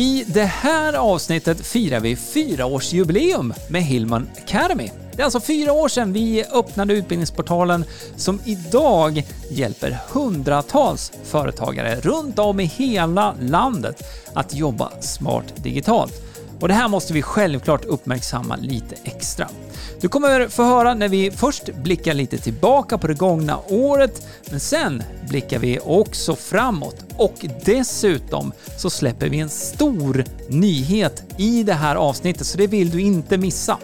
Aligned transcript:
I 0.00 0.24
det 0.26 0.44
här 0.44 0.92
avsnittet 0.92 1.66
firar 1.66 2.00
vi 2.00 2.16
fyraårsjubileum 2.16 3.54
med 3.68 3.82
Hillman 3.82 4.30
Academy. 4.44 4.90
Det 5.12 5.22
är 5.22 5.24
alltså 5.24 5.40
fyra 5.40 5.72
år 5.72 5.88
sedan 5.88 6.12
vi 6.12 6.44
öppnade 6.52 6.94
utbildningsportalen 6.94 7.84
som 8.16 8.40
idag 8.44 9.26
hjälper 9.50 9.98
hundratals 10.12 11.12
företagare 11.24 12.00
runt 12.00 12.38
om 12.38 12.60
i 12.60 12.64
hela 12.64 13.34
landet 13.40 14.02
att 14.34 14.54
jobba 14.54 14.90
smart 15.00 15.54
digitalt. 15.56 16.12
Och 16.60 16.68
det 16.68 16.74
här 16.74 16.88
måste 16.88 17.12
vi 17.12 17.22
självklart 17.22 17.84
uppmärksamma 17.84 18.56
lite 18.56 18.94
extra. 19.04 19.48
Du 20.00 20.08
kommer 20.08 20.48
få 20.48 20.62
höra 20.64 20.94
när 20.94 21.08
vi 21.08 21.30
först 21.30 21.74
blickar 21.74 22.14
lite 22.14 22.38
tillbaka 22.38 22.98
på 22.98 23.06
det 23.06 23.14
gångna 23.14 23.58
året, 23.68 24.26
men 24.50 24.60
sen 24.60 25.02
blickar 25.28 25.58
vi 25.58 25.78
också 25.84 26.36
framåt 26.36 26.96
och 27.16 27.46
dessutom 27.64 28.52
så 28.76 28.90
släpper 28.90 29.28
vi 29.28 29.38
en 29.38 29.48
stor 29.48 30.24
nyhet 30.48 31.22
i 31.36 31.62
det 31.62 31.74
här 31.74 31.96
avsnittet, 31.96 32.46
så 32.46 32.58
det 32.58 32.66
vill 32.66 32.90
du 32.90 33.00
inte 33.00 33.38
missa. 33.38 33.78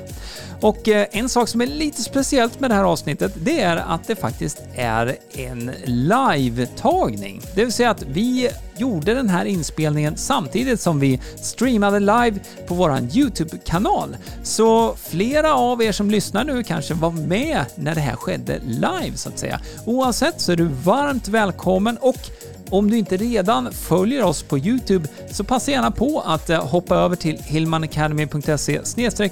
Och 0.60 0.88
eh, 0.88 1.06
en 1.10 1.28
sak 1.28 1.48
som 1.48 1.60
är 1.60 1.66
lite 1.66 2.02
speciellt 2.02 2.60
med 2.60 2.70
det 2.70 2.74
här 2.74 2.84
avsnittet, 2.84 3.32
det 3.44 3.60
är 3.60 3.76
att 3.76 4.06
det 4.06 4.16
faktiskt 4.16 4.62
är 4.74 5.16
en 5.32 5.70
live-tagning. 5.84 7.40
Det 7.54 7.64
vill 7.64 7.72
säga 7.72 7.90
att 7.90 8.02
vi 8.02 8.50
gjorde 8.76 9.14
den 9.14 9.28
här 9.28 9.44
inspelningen 9.44 10.16
samtidigt 10.16 10.80
som 10.80 11.00
vi 11.00 11.20
streamade 11.36 12.00
live 12.00 12.34
på 12.66 12.74
vår 12.74 12.98
YouTube-kanal. 13.14 14.16
Så 14.42 14.96
flera 14.96 15.54
av 15.54 15.82
er 15.86 15.92
som 15.92 16.10
lyssnar 16.10 16.44
nu 16.44 16.62
kanske 16.62 16.94
var 16.94 17.10
med 17.10 17.64
när 17.74 17.94
det 17.94 18.00
här 18.00 18.16
skedde 18.16 18.58
live 18.58 19.16
så 19.16 19.28
att 19.28 19.38
säga. 19.38 19.60
Oavsett 19.84 20.40
så 20.40 20.52
är 20.52 20.56
du 20.56 20.64
varmt 20.64 21.28
välkommen 21.28 21.96
och 22.00 22.30
om 22.70 22.90
du 22.90 22.98
inte 22.98 23.16
redan 23.16 23.72
följer 23.72 24.22
oss 24.22 24.42
på 24.42 24.58
Youtube 24.58 25.08
så 25.30 25.44
passa 25.44 25.70
gärna 25.70 25.90
på 25.90 26.20
att 26.20 26.50
eh, 26.50 26.66
hoppa 26.66 26.96
över 26.96 27.16
till 27.16 27.38
hillmanacademy.se 27.38 28.80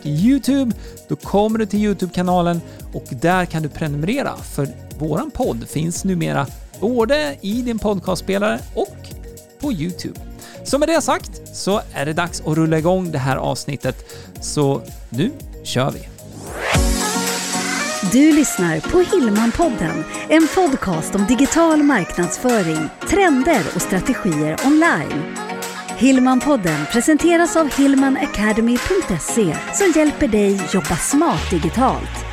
Youtube. 0.05 0.73
Då 1.09 1.17
kommer 1.17 1.59
du 1.59 1.67
till 1.67 1.81
Youtube-kanalen 1.85 2.61
och 2.93 3.05
där 3.11 3.47
kan 3.47 3.63
du 3.63 3.69
prenumerera 3.69 4.37
för 4.37 4.69
våran 4.99 5.31
podd 5.31 5.69
finns 5.69 6.05
numera 6.05 6.47
både 6.81 7.37
i 7.41 7.63
din 7.63 7.79
podcastspelare 7.79 8.59
och 8.75 8.97
på 9.61 9.73
Youtube. 9.73 10.21
Så 10.65 10.79
med 10.79 10.89
det 10.89 11.01
sagt 11.01 11.57
så 11.57 11.81
är 11.95 12.07
det 12.07 12.13
dags 12.13 12.41
att 12.41 12.57
rulla 12.57 12.79
igång 12.79 13.11
det 13.11 13.19
här 13.19 13.37
avsnittet. 13.37 13.97
Så 14.41 14.83
nu 15.09 15.31
kör 15.65 15.91
vi! 15.91 16.14
Du 18.15 18.33
lyssnar 18.33 18.81
på 18.81 19.01
Hillmanpodden, 19.01 20.05
en 20.29 20.49
podcast 20.55 21.15
om 21.15 21.27
digital 21.27 21.83
marknadsföring, 21.83 22.89
trender 23.09 23.63
och 23.75 23.83
strategier 23.83 24.57
online. 24.67 25.37
Hillmanpodden 25.99 26.87
presenteras 26.93 27.57
av 27.57 27.71
hillmanacademy.se 27.77 29.57
som 29.73 29.93
hjälper 29.97 30.29
dig 30.29 30.61
jobba 30.73 30.97
smart 30.97 31.51
digitalt. 31.51 32.25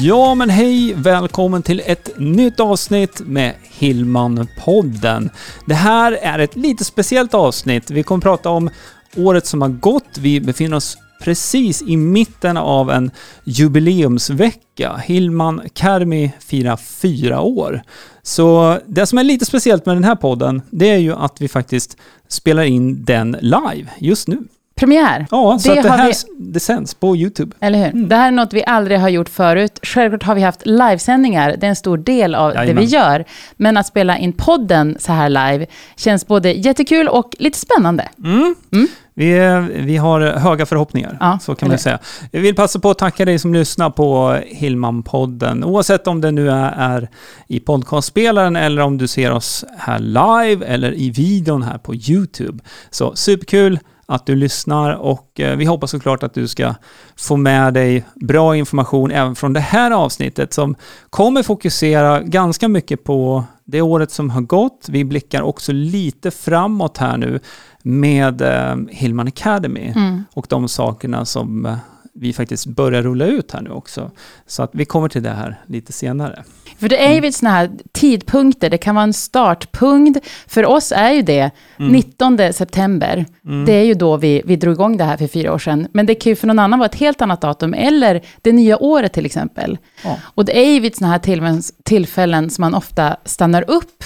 Ja, 0.00 0.34
men 0.34 0.50
hej! 0.50 0.94
Välkommen 0.94 1.62
till 1.62 1.82
ett 1.86 2.18
nytt 2.18 2.60
avsnitt 2.60 3.20
med 3.20 3.54
Hillmanpodden. 3.62 5.30
Det 5.66 5.74
här 5.74 6.12
är 6.12 6.38
ett 6.38 6.56
lite 6.56 6.84
speciellt 6.84 7.34
avsnitt. 7.34 7.90
Vi 7.90 8.02
kommer 8.02 8.22
prata 8.22 8.50
om 8.50 8.70
året 9.16 9.46
som 9.46 9.62
har 9.62 9.68
gått. 9.68 10.18
Vi 10.18 10.40
befinner 10.40 10.76
oss 10.76 10.98
precis 11.20 11.82
i 11.82 11.96
mitten 11.96 12.56
av 12.56 12.90
en 12.90 13.10
jubileumsvecka. 13.44 14.96
Hillman 15.04 15.60
Academy 15.60 16.30
firar 16.40 16.76
fyra 16.76 17.40
år. 17.40 17.82
Så 18.22 18.78
det 18.86 19.06
som 19.06 19.18
är 19.18 19.24
lite 19.24 19.44
speciellt 19.44 19.86
med 19.86 19.96
den 19.96 20.04
här 20.04 20.14
podden, 20.16 20.62
det 20.70 20.90
är 20.90 20.98
ju 20.98 21.14
att 21.14 21.40
vi 21.40 21.48
faktiskt 21.48 21.96
spelar 22.28 22.62
in 22.62 23.04
den 23.04 23.36
live 23.40 23.86
just 23.98 24.28
nu. 24.28 24.38
Premiär. 24.74 25.26
Ja, 25.30 25.58
så 25.58 25.72
Det 25.72 25.78
att 25.78 25.84
det 25.84 25.90
här 25.90 26.06
vi- 26.38 26.52
det 26.52 26.60
sänds 26.60 26.94
på 26.94 27.16
YouTube. 27.16 27.56
Eller 27.60 27.78
hur? 27.78 27.86
Mm. 27.86 28.08
Det 28.08 28.16
här 28.16 28.26
är 28.28 28.30
något 28.32 28.52
vi 28.52 28.64
aldrig 28.66 28.98
har 28.98 29.08
gjort 29.08 29.28
förut. 29.28 29.78
Självklart 29.82 30.22
har 30.22 30.34
vi 30.34 30.40
haft 30.42 30.66
livesändningar, 30.66 31.56
det 31.60 31.66
är 31.66 31.70
en 31.70 31.76
stor 31.76 31.98
del 31.98 32.34
av 32.34 32.50
det 32.50 32.56
Jajamän. 32.58 32.84
vi 32.84 32.90
gör. 32.90 33.24
Men 33.56 33.76
att 33.76 33.86
spela 33.86 34.18
in 34.18 34.32
podden 34.32 34.96
så 35.00 35.12
här 35.12 35.28
live 35.28 35.66
känns 35.96 36.26
både 36.26 36.52
jättekul 36.52 37.08
och 37.08 37.36
lite 37.38 37.58
spännande. 37.58 38.08
Mm. 38.24 38.54
Mm. 38.72 38.88
Vi, 39.14 39.38
vi 39.76 39.96
har 39.96 40.20
höga 40.20 40.66
förhoppningar, 40.66 41.16
Ja, 41.20 41.38
så 41.42 41.54
kan 41.54 41.68
man 41.68 41.78
säga. 41.78 41.98
Jag 42.30 42.40
vill 42.40 42.54
passa 42.54 42.78
på 42.78 42.90
att 42.90 42.98
tacka 42.98 43.24
dig 43.24 43.38
som 43.38 43.54
lyssnar 43.54 43.90
på 43.90 44.38
Hillman-podden, 44.46 45.64
oavsett 45.64 46.06
om 46.06 46.20
det 46.20 46.30
nu 46.30 46.50
är, 46.50 46.72
är 46.76 47.08
i 47.46 47.60
podcastspelaren 47.60 48.56
eller 48.56 48.82
om 48.82 48.98
du 48.98 49.08
ser 49.08 49.30
oss 49.30 49.64
här 49.78 49.98
live 49.98 50.66
eller 50.66 50.94
i 50.94 51.10
videon 51.10 51.62
här 51.62 51.78
på 51.78 51.94
YouTube. 51.94 52.58
Så 52.90 53.16
superkul 53.16 53.78
att 54.10 54.26
du 54.26 54.34
lyssnar 54.34 54.94
och 54.94 55.40
eh, 55.40 55.56
vi 55.56 55.64
hoppas 55.64 55.90
såklart 55.90 56.22
att 56.22 56.34
du 56.34 56.48
ska 56.48 56.74
få 57.16 57.36
med 57.36 57.74
dig 57.74 58.04
bra 58.14 58.56
information 58.56 59.10
även 59.10 59.34
från 59.34 59.52
det 59.52 59.60
här 59.60 59.90
avsnittet 59.90 60.52
som 60.52 60.74
kommer 61.10 61.42
fokusera 61.42 62.20
ganska 62.22 62.68
mycket 62.68 63.04
på 63.04 63.44
det 63.64 63.82
året 63.82 64.10
som 64.10 64.30
har 64.30 64.40
gått. 64.40 64.86
Vi 64.88 65.04
blickar 65.04 65.42
också 65.42 65.72
lite 65.72 66.30
framåt 66.30 66.98
här 66.98 67.16
nu 67.16 67.40
med 67.82 68.42
eh, 68.42 68.76
Hillman 68.90 69.28
Academy 69.28 69.92
Mm. 69.96 70.24
och 70.34 70.46
de 70.48 70.68
sakerna 70.68 71.24
som 71.24 71.66
eh, 71.66 71.76
vi 72.14 72.32
faktiskt 72.32 72.66
börjar 72.66 73.02
rulla 73.02 73.26
ut 73.26 73.52
här 73.52 73.60
nu 73.60 73.70
också. 73.70 74.10
Så 74.46 74.62
att 74.62 74.70
vi 74.72 74.84
kommer 74.84 75.08
till 75.08 75.22
det 75.22 75.30
här 75.30 75.60
lite 75.66 75.92
senare. 75.92 76.44
För 76.78 76.88
det 76.88 77.04
är 77.06 77.14
ju 77.14 77.20
vid 77.20 77.34
sådana 77.34 77.56
här 77.56 77.70
tidpunkter, 77.92 78.70
det 78.70 78.78
kan 78.78 78.94
vara 78.94 79.02
en 79.02 79.12
startpunkt. 79.12 80.26
För 80.46 80.66
oss 80.66 80.92
är 80.96 81.10
ju 81.12 81.22
det 81.22 81.50
19 81.78 82.38
september. 82.52 83.26
Det 83.66 83.72
är 83.72 83.84
ju 83.84 83.94
då 83.94 84.16
vi, 84.16 84.42
vi 84.44 84.56
drog 84.56 84.74
igång 84.74 84.96
det 84.96 85.04
här 85.04 85.16
för 85.16 85.26
fyra 85.26 85.54
år 85.54 85.58
sedan. 85.58 85.86
Men 85.92 86.06
det 86.06 86.14
kan 86.14 86.30
ju 86.30 86.36
för 86.36 86.46
någon 86.46 86.58
annan 86.58 86.78
vara 86.78 86.88
ett 86.88 86.94
helt 86.94 87.22
annat 87.22 87.40
datum, 87.40 87.74
eller 87.74 88.22
det 88.42 88.52
nya 88.52 88.78
året 88.78 89.12
till 89.12 89.26
exempel. 89.26 89.78
Ja. 90.04 90.18
Och 90.22 90.44
det 90.44 90.58
är 90.58 90.70
ju 90.70 90.80
vid 90.80 90.96
sådana 90.96 91.12
här 91.12 91.60
tillfällen 91.82 92.50
som 92.50 92.62
man 92.62 92.74
ofta 92.74 93.16
stannar 93.24 93.70
upp 93.70 94.04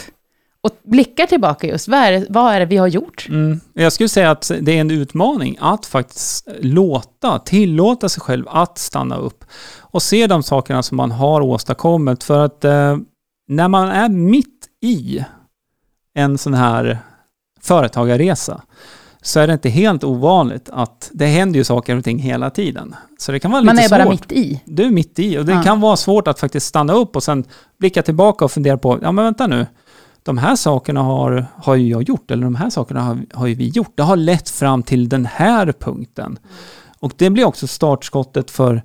och 0.65 0.71
blickar 0.83 1.27
tillbaka 1.27 1.67
just. 1.67 1.89
Vad 1.89 1.99
är 2.01 2.13
det, 2.13 2.27
vad 2.31 2.55
är 2.55 2.61
det 2.61 2.67
vi 2.67 2.77
har 2.77 2.87
gjort? 2.87 3.27
Mm. 3.29 3.61
Jag 3.75 3.93
skulle 3.93 4.09
säga 4.09 4.31
att 4.31 4.51
det 4.61 4.77
är 4.77 4.81
en 4.81 4.91
utmaning 4.91 5.57
att 5.61 5.87
faktiskt 5.87 6.49
låta, 6.61 7.39
tillåta 7.39 8.09
sig 8.09 8.21
själv 8.21 8.45
att 8.49 8.79
stanna 8.79 9.17
upp 9.17 9.45
och 9.81 10.03
se 10.03 10.27
de 10.27 10.43
sakerna 10.43 10.83
som 10.83 10.97
man 10.97 11.11
har 11.11 11.41
åstadkommit. 11.41 12.25
För 12.25 12.45
att 12.45 12.65
eh, 12.65 12.97
när 13.49 13.69
man 13.69 13.89
är 13.89 14.09
mitt 14.09 14.69
i 14.83 15.25
en 16.15 16.39
sån 16.39 16.55
här 16.55 16.99
företagarresa 17.61 18.63
så 19.23 19.41
är 19.41 19.47
det 19.47 19.53
inte 19.53 19.69
helt 19.69 20.05
ovanligt 20.05 20.69
att 20.73 21.11
det 21.13 21.27
händer 21.27 21.59
ju 21.59 21.65
saker 21.65 21.97
och 21.97 22.05
ting 22.05 22.19
hela 22.19 22.51
tiden. 22.51 22.95
Så 23.19 23.33
det 23.33 23.41
kan 23.41 23.51
vara 23.51 23.63
Man 23.63 23.77
lite 23.77 23.87
är 23.87 23.91
bara 23.99 24.03
svårt. 24.03 24.11
mitt 24.31 24.33
i. 24.33 24.63
Du 24.65 24.85
är 24.85 24.91
mitt 24.91 25.19
i 25.19 25.39
och 25.39 25.45
det 25.45 25.53
Ja. 25.53 25.63
kan 25.63 25.81
vara 25.81 25.97
svårt 25.97 26.29
att 26.29 26.41
faktiskt 26.41 26.67
stanna 26.67 26.93
upp 26.93 27.17
och 27.17 27.23
sen 27.23 27.45
blicka 27.79 28.03
tillbaka 28.03 28.45
och 28.45 28.53
fundera 28.53 28.79
på, 28.79 28.99
ja 29.03 29.13
men 29.13 29.25
vänta 29.25 29.47
nu, 29.47 29.67
de 30.25 30.39
här 30.39 30.57
sakerna 30.57 31.03
har, 31.03 31.47
har 31.57 31.75
ju 31.75 31.89
jag 31.89 32.03
gjort, 32.03 32.31
eller 32.31 32.45
de 32.45 32.55
här 32.55 32.71
sakerna 32.71 33.01
har, 33.03 33.19
har 33.33 33.47
ju 33.47 33.55
vi 33.55 33.69
gjort. 33.69 33.93
Det 33.95 34.03
har 34.03 34.17
lett 34.17 34.51
fram 34.51 34.83
till 34.83 35.09
den 35.09 35.27
här 35.27 35.73
punkten. 35.73 36.39
Och 36.99 37.13
det 37.17 37.31
blir 37.31 37.45
också 37.45 37.67
startskottet 37.67 38.51
för 38.51 38.83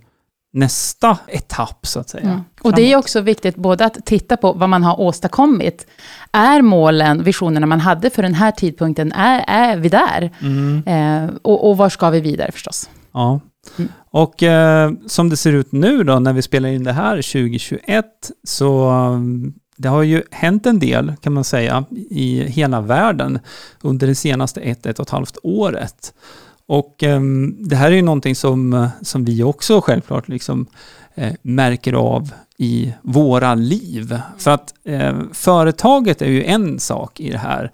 nästa 0.53 1.17
etapp 1.27 1.88
så 1.88 2.00
att 2.00 2.09
säga. 2.09 2.29
Mm. 2.29 2.41
Och 2.61 2.75
det 2.75 2.81
är 2.81 2.95
också 2.95 3.22
viktigt 3.22 3.55
både 3.55 3.85
att 3.85 4.05
titta 4.05 4.38
på 4.38 4.53
vad 4.53 4.69
man 4.69 4.83
har 4.83 5.00
åstadkommit. 5.00 5.88
Är 6.31 6.61
målen, 6.61 7.23
visionerna 7.23 7.66
man 7.66 7.79
hade 7.79 8.09
för 8.09 8.23
den 8.23 8.33
här 8.33 8.51
tidpunkten, 8.51 9.11
är, 9.11 9.44
är 9.47 9.77
vi 9.77 9.89
där? 9.89 10.31
Mm. 10.41 10.83
Eh, 10.85 11.35
och, 11.41 11.69
och 11.69 11.77
var 11.77 11.89
ska 11.89 12.09
vi 12.09 12.21
vidare 12.21 12.51
förstås? 12.51 12.89
Ja. 13.11 13.39
Mm. 13.77 13.91
Och 14.11 14.44
eh, 14.44 14.91
som 15.07 15.29
det 15.29 15.38
ser 15.38 15.53
ut 15.53 15.71
nu 15.71 16.03
då, 16.03 16.19
när 16.19 16.33
vi 16.33 16.41
spelar 16.41 16.69
in 16.69 16.83
det 16.83 16.94
här 16.94 17.16
2021, 17.16 18.06
så 18.44 18.91
det 19.79 19.90
har 19.90 20.03
ju 20.03 20.23
hänt 20.31 20.66
en 20.66 20.79
del 20.79 21.13
kan 21.22 21.34
man 21.34 21.44
säga 21.44 21.85
i 22.09 22.44
hela 22.44 22.81
världen 22.81 23.39
under 23.81 24.07
det 24.07 24.15
senaste 24.15 24.62
ett, 24.62 24.86
ett 24.86 25.00
och 25.00 25.03
ett 25.03 25.09
halvt 25.09 25.38
året. 25.44 26.13
Och 26.65 27.03
eh, 27.03 27.21
det 27.59 27.75
här 27.75 27.92
är 27.92 27.95
ju 27.95 28.01
någonting 28.01 28.36
som, 28.36 28.89
som 29.01 29.25
vi 29.25 29.44
också 29.44 29.81
självklart 29.81 30.27
liksom, 30.27 30.65
eh, 31.15 31.33
märker 31.42 31.94
av 31.94 32.31
i 32.57 32.94
våra 33.01 33.56
liv. 33.56 34.19
För 34.38 34.51
att 34.51 34.74
eh, 34.83 35.19
företaget 35.33 36.21
är 36.21 36.30
ju 36.30 36.44
en 36.44 36.80
sak 36.80 37.19
i 37.19 37.31
det 37.31 37.38
här, 37.38 37.71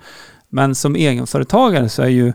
men 0.49 0.75
som 0.75 0.95
egenföretagare 0.95 1.89
så 1.89 2.01
är 2.01 2.07
ju 2.07 2.33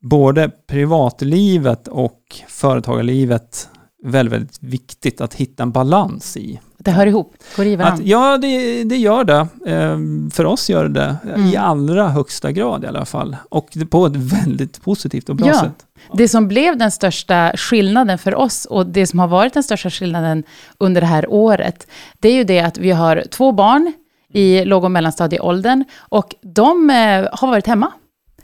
både 0.00 0.50
privatlivet 0.66 1.88
och 1.88 2.20
företagarlivet 2.48 3.68
väldigt, 4.04 4.32
väldigt 4.32 4.56
viktigt 4.62 5.20
att 5.20 5.34
hitta 5.34 5.62
en 5.62 5.70
balans 5.72 6.36
i. 6.36 6.60
Det 6.78 6.90
hör 6.90 7.06
ihop, 7.06 7.34
går 7.56 7.66
i 7.66 7.76
varandra. 7.76 8.02
Att, 8.02 8.06
ja, 8.08 8.38
det, 8.38 8.84
det 8.84 8.96
gör 8.96 9.24
det. 9.24 9.46
Ehm, 9.66 10.30
För 10.30 10.44
oss 10.44 10.70
gör 10.70 10.84
det 10.88 11.00
det. 11.00 11.16
I 11.36 11.40
Mm. 11.40 11.64
allra 11.64 12.08
högsta 12.08 12.52
grad 12.52 12.84
i 12.84 12.86
alla 12.86 13.04
fall. 13.04 13.36
Och 13.48 13.68
på 13.90 14.06
ett 14.06 14.16
väldigt 14.16 14.82
positivt 14.82 15.28
och 15.28 15.36
bra 15.36 15.46
Ja. 15.48 15.60
sätt. 15.60 15.86
Det 16.12 16.28
som 16.28 16.48
blev 16.48 16.76
den 16.78 16.90
största 16.90 17.52
skillnaden 17.56 18.18
för 18.18 18.34
oss 18.34 18.64
och 18.64 18.86
det 18.86 19.06
som 19.06 19.18
har 19.18 19.28
varit 19.28 19.54
den 19.54 19.62
största 19.62 19.90
skillnaden 19.90 20.44
under 20.78 21.00
det 21.00 21.06
här 21.06 21.30
året, 21.30 21.86
det 22.20 22.28
är 22.28 22.34
ju 22.34 22.44
det 22.44 22.60
att 22.60 22.78
vi 22.78 22.90
har 22.90 23.24
två 23.30 23.52
barn 23.52 23.92
i 24.32 24.64
låg 24.64 24.84
och 24.84 24.90
mellanstadieåldern. 24.90 25.84
Och 25.98 26.34
de 26.42 26.90
eh, 26.90 27.28
har 27.32 27.46
varit 27.48 27.66
hemma 27.66 27.92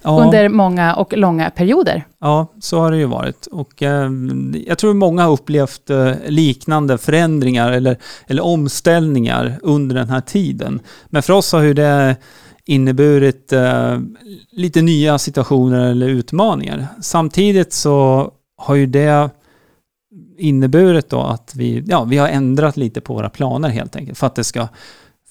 Ja. 0.03 0.25
under 0.25 0.49
många 0.49 0.95
och 0.95 1.17
långa 1.17 1.51
perioder. 1.51 2.05
Ja, 2.21 2.47
så 2.61 2.81
har 2.81 2.91
det 2.91 2.97
ju 2.99 3.05
varit. 3.05 3.47
Och 3.47 3.83
eh, 3.83 4.11
jag 4.67 4.79
tror 4.79 4.95
många 4.95 5.23
har 5.23 5.33
upplevt 5.33 5.91
eh, 5.91 6.13
liknande 6.27 6.99
förändringar 6.99 7.73
eller, 7.73 7.97
eller 8.27 8.45
omställningar 8.45 9.59
under 9.63 9.97
den 9.97 10.09
här 10.09 10.21
tiden. 10.21 10.81
Men 11.07 11.23
för 11.23 11.33
oss 11.33 11.53
har 11.53 11.63
ju 11.63 11.75
det 11.75 12.17
inneburit 12.65 13.53
eh, 13.53 13.99
lite 14.51 14.83
nya 14.83 15.19
situationer 15.19 15.91
eller 15.91 16.09
utmaningar. 16.09 16.87
Samtidigt 17.01 17.73
så 17.73 18.31
har 18.57 18.75
ju 18.75 18.87
det 18.87 19.31
inneburit 20.39 21.11
då 21.11 21.21
att 21.21 21.53
vi, 21.57 21.85
ja, 21.87 22.05
vi 22.05 22.17
har 22.17 22.29
ändrat 22.29 22.77
lite 22.77 23.01
på 23.01 23.15
våra 23.15 23.31
planer 23.31 23.69
helt 23.69 23.97
enkelt 23.97 24.19
för 24.19 24.27
att 24.27 24.35
det 24.35 24.45
ska 24.45 24.69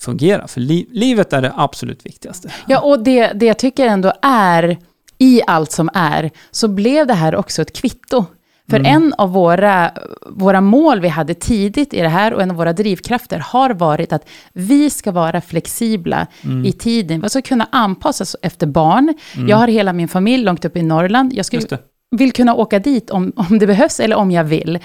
fungera. 0.01 0.47
För 0.47 0.61
li 0.61 0.87
livet 0.91 1.33
är 1.33 1.41
det 1.41 1.53
absolut 1.55 2.05
viktigaste. 2.05 2.51
Ja, 2.67 2.79
och 2.79 3.03
det, 3.03 3.31
det 3.33 3.45
jag 3.45 3.59
tycker 3.59 3.87
ändå 3.87 4.13
är, 4.21 4.77
i 5.17 5.41
allt 5.47 5.71
som 5.71 5.89
är, 5.93 6.31
så 6.51 6.67
blev 6.67 7.07
det 7.07 7.13
här 7.13 7.35
också 7.35 7.61
ett 7.61 7.73
kvitto. 7.73 8.25
För 8.69 8.79
en 8.85 9.13
av 9.17 9.31
våra, 9.31 9.91
våra 10.29 10.61
mål 10.61 10.99
vi 10.99 11.07
hade 11.07 11.33
tidigt 11.33 11.93
i 11.93 12.01
det 12.01 12.09
här 12.09 12.33
och 12.33 12.41
en 12.41 12.51
av 12.51 12.57
våra 12.57 12.73
drivkrafter 12.73 13.39
har 13.39 13.69
varit 13.69 14.13
att 14.13 14.29
vi 14.53 14.89
ska 14.89 15.11
vara 15.11 15.41
flexibla 15.41 16.27
i 16.65 16.71
tiden. 16.71 17.21
Vi 17.21 17.29
ska 17.29 17.41
kunna 17.41 17.67
anpassa 17.71 18.23
oss 18.23 18.35
efter 18.41 18.67
barn. 18.67 19.13
Jag 19.47 19.57
har 19.57 19.67
hela 19.67 19.93
min 19.93 20.07
familj 20.07 20.43
långt 20.43 20.65
upp 20.65 20.77
i 20.77 20.81
Norrland. 20.81 21.33
Jag 21.33 21.45
det. 21.69 21.98
Vill 22.11 22.31
kunna 22.31 22.53
åka 22.55 22.79
dit 22.79 23.09
om, 23.09 23.33
om 23.49 23.59
det 23.59 23.67
behövs 23.67 23.99
eller 23.99 24.15
om 24.15 24.31
jag 24.31 24.43
vill. 24.43 24.79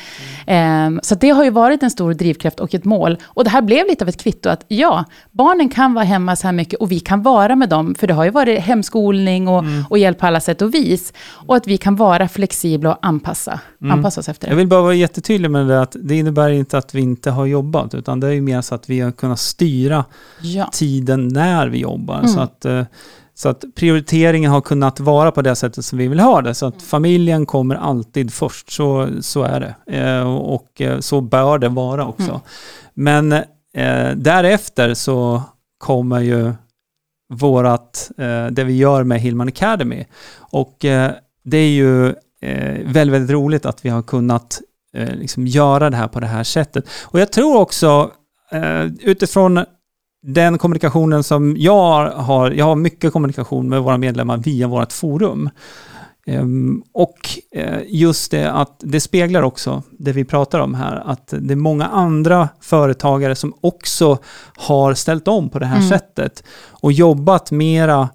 Ehm, 0.47 1.01
så 1.03 1.15
det 1.15 1.29
har 1.31 1.45
ju 1.45 1.51
varit 1.51 1.83
en 1.83 1.91
stor 1.91 2.15
drivkraft 2.15 2.61
och 2.61 2.75
ett 2.75 2.85
mål. 2.85 3.19
Och 3.25 3.45
det 3.45 3.51
här 3.51 3.63
blev 3.63 3.87
lite 3.87 4.05
av 4.05 4.09
ett 4.09 4.23
kvitto 4.23 4.49
att 4.49 4.65
ja, 4.69 5.05
barnen 5.33 5.69
kan 5.69 5.95
vara 5.95 6.05
hemma 6.05 6.37
så 6.37 6.47
här 6.47 6.53
mycket 6.53 6.81
och 6.81 6.93
vi 6.93 7.01
kan 7.01 7.23
vara 7.23 7.57
med 7.57 7.69
dem, 7.69 7.95
för 7.95 8.07
det 8.07 8.15
har 8.15 8.25
ju 8.25 8.31
varit 8.31 8.61
hemskolning 8.61 9.49
och, 9.49 9.65
och 9.91 9.99
hjälp 9.99 10.19
på 10.19 10.27
alla 10.27 10.41
sätt 10.41 10.63
och 10.63 10.75
vis. 10.75 11.13
Och 11.47 11.57
att 11.57 11.67
vi 11.67 11.77
kan 11.77 11.97
vara 11.97 12.29
flexibla 12.29 12.91
och 12.93 12.99
anpassa, 13.07 13.61
anpassa 13.91 14.21
oss 14.21 14.29
efter 14.29 14.49
Jag 14.49 14.53
det. 14.53 14.59
vill 14.59 14.69
bara 14.69 14.83
vara 14.83 14.95
jättetydlig 14.95 15.51
med 15.51 15.67
det 15.67 15.81
att 15.83 15.97
det 16.03 16.17
innebär 16.17 16.51
inte 16.51 16.79
att 16.79 16.95
vi 16.95 17.01
inte 17.01 17.31
har 17.31 17.47
jobbat, 17.47 17.95
utan 17.95 18.21
det 18.21 18.27
är 18.27 18.33
ju 18.33 18.41
mer 18.41 18.61
så 18.61 18.75
att 18.75 18.91
vi 18.91 19.01
har 19.01 19.13
kunnat 19.13 19.39
styra 19.41 20.05
Ja. 20.41 20.69
tiden 20.73 21.29
när 21.29 21.69
vi 21.69 21.79
jobbar. 21.79 22.19
Mm. 22.19 22.29
Så, 22.29 22.41
att, 22.41 22.65
eh, 22.65 22.83
så 23.35 23.49
att 23.49 23.65
prioriteringen 23.75 24.51
har 24.51 24.61
kunnat 24.61 25.01
vara 25.01 25.31
på 25.31 25.43
det 25.43 25.57
sättet 25.57 25.85
som 25.85 25.99
vi 25.99 26.09
vill 26.09 26.21
ha 26.21 26.43
det. 26.43 26.55
Så 26.55 26.67
att 26.67 26.83
familjen 26.83 27.47
kommer 27.47 27.75
alltid 27.75 28.33
först, 28.33 28.71
så, 28.71 29.09
så 29.21 29.43
är 29.43 29.61
det. 29.61 29.99
Eh, 29.99 30.37
och 30.37 30.81
eh, 30.81 31.01
så 31.01 31.21
bör 31.21 31.59
det 31.59 31.69
vara 31.69 32.07
också. 32.07 32.31
Mm. 32.31 32.41
Men 32.95 33.33
eh, 33.75 34.17
därefter 34.17 34.95
så 34.95 35.43
kommer 35.79 36.21
ju 36.21 36.53
vårat, 37.33 38.11
eh, 38.19 38.47
det 38.47 38.65
vi 38.65 38.77
gör 38.77 39.05
med 39.05 39.21
Hillman 39.21 39.49
Academy. 39.49 40.05
Och 40.37 40.85
eh, 40.85 41.13
det 41.45 41.57
är 41.57 41.71
ju 41.71 42.09
eh, 42.41 42.85
väldigt, 42.85 43.15
väldigt 43.15 43.31
roligt 43.31 43.67
att 43.67 43.85
vi 43.85 43.89
har 43.89 44.03
kunnat 44.03 44.61
liksom 45.13 45.47
göra 45.47 45.91
det 45.91 45.97
här 45.97 46.09
på 46.09 46.21
det 46.21 46.27
här 46.27 46.45
sättet. 46.45 46.89
Och 47.03 47.21
jag 47.21 47.33
tror 47.33 47.57
också 47.57 48.11
utifrån 49.01 49.65
den 50.27 50.59
kommunikationen 50.59 51.23
som 51.23 51.57
jag 51.59 52.11
har, 52.11 52.51
jag 52.51 52.65
har 52.65 52.77
mycket 52.77 53.13
kommunikation 53.13 53.69
med 53.69 53.83
våra 53.83 53.99
medlemmar 53.99 54.37
via 54.37 54.69
vårt 54.69 54.93
forum. 54.93 55.51
Ehm, 56.27 56.83
och 56.95 57.19
eh, 57.53 57.79
just 57.87 58.31
det 58.31 58.53
att 58.53 58.77
det 58.81 59.01
speglar 59.01 59.43
också 59.43 59.83
det 59.99 60.13
vi 60.13 60.25
pratar 60.25 60.59
om 60.61 60.75
här, 60.75 61.03
att 61.07 61.35
det 61.41 61.55
är 61.55 61.57
många 61.57 61.87
andra 61.87 62.49
företagare 62.61 63.35
som 63.37 63.55
också 63.61 64.19
har 64.57 64.95
ställt 64.95 65.29
om 65.29 65.49
på 65.49 65.59
det 65.59 65.67
här 65.67 65.77
Mm. 65.77 65.89
sättet 65.89 66.45
och 66.71 66.93
jobbat 66.93 67.51
mera, 67.51 68.09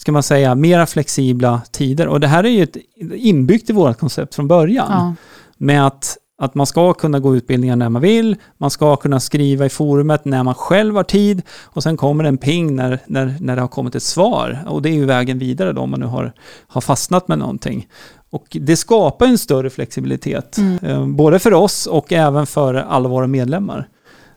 ska 0.00 0.12
man 0.12 0.22
säga, 0.22 0.54
mera 0.54 0.86
flexibla 0.86 1.62
tider. 1.72 2.06
Och 2.06 2.20
det 2.20 2.26
här 2.26 2.44
är 2.44 2.48
ju 2.48 2.62
ett, 2.62 2.76
inbyggt 3.14 3.70
i 3.70 3.72
vårt 3.72 3.98
koncept 3.98 4.34
från 4.34 4.48
början 4.48 4.86
Ja. 4.90 5.14
med 5.58 5.86
att, 5.86 6.16
att 6.40 6.54
man 6.54 6.66
ska 6.66 6.92
kunna 6.92 7.18
gå 7.18 7.36
utbildningar 7.36 7.76
när 7.76 7.88
man 7.88 8.02
vill, 8.02 8.36
man 8.58 8.70
ska 8.70 8.96
kunna 8.96 9.20
skriva 9.20 9.66
i 9.66 9.68
forumet 9.68 10.24
när 10.24 10.42
man 10.42 10.54
själv 10.54 10.96
har 10.96 11.02
tid 11.04 11.42
och 11.64 11.82
sen 11.82 11.96
kommer 11.96 12.24
en 12.24 12.38
ping 12.38 12.76
när, 12.76 12.98
när, 13.06 13.34
när 13.40 13.56
det 13.56 13.62
har 13.62 13.68
kommit 13.68 13.94
ett 13.94 14.02
svar. 14.02 14.58
Och 14.66 14.82
det 14.82 14.88
är 14.88 14.94
ju 14.94 15.04
vägen 15.04 15.38
vidare 15.38 15.72
då 15.72 15.80
om 15.80 15.90
man 15.90 16.00
nu 16.00 16.06
har, 16.06 16.32
har 16.68 16.80
fastnat 16.80 17.28
med 17.28 17.38
någonting. 17.38 17.88
Och 18.30 18.46
det 18.60 18.76
skapar 18.76 19.26
en 19.26 19.38
större 19.38 19.70
flexibilitet, 19.70 20.58
eh, 20.82 21.06
både 21.06 21.38
för 21.38 21.54
oss 21.54 21.86
och 21.86 22.12
även 22.12 22.46
för 22.46 22.74
alla 22.74 23.08
våra 23.08 23.26
medlemmar. 23.26 23.88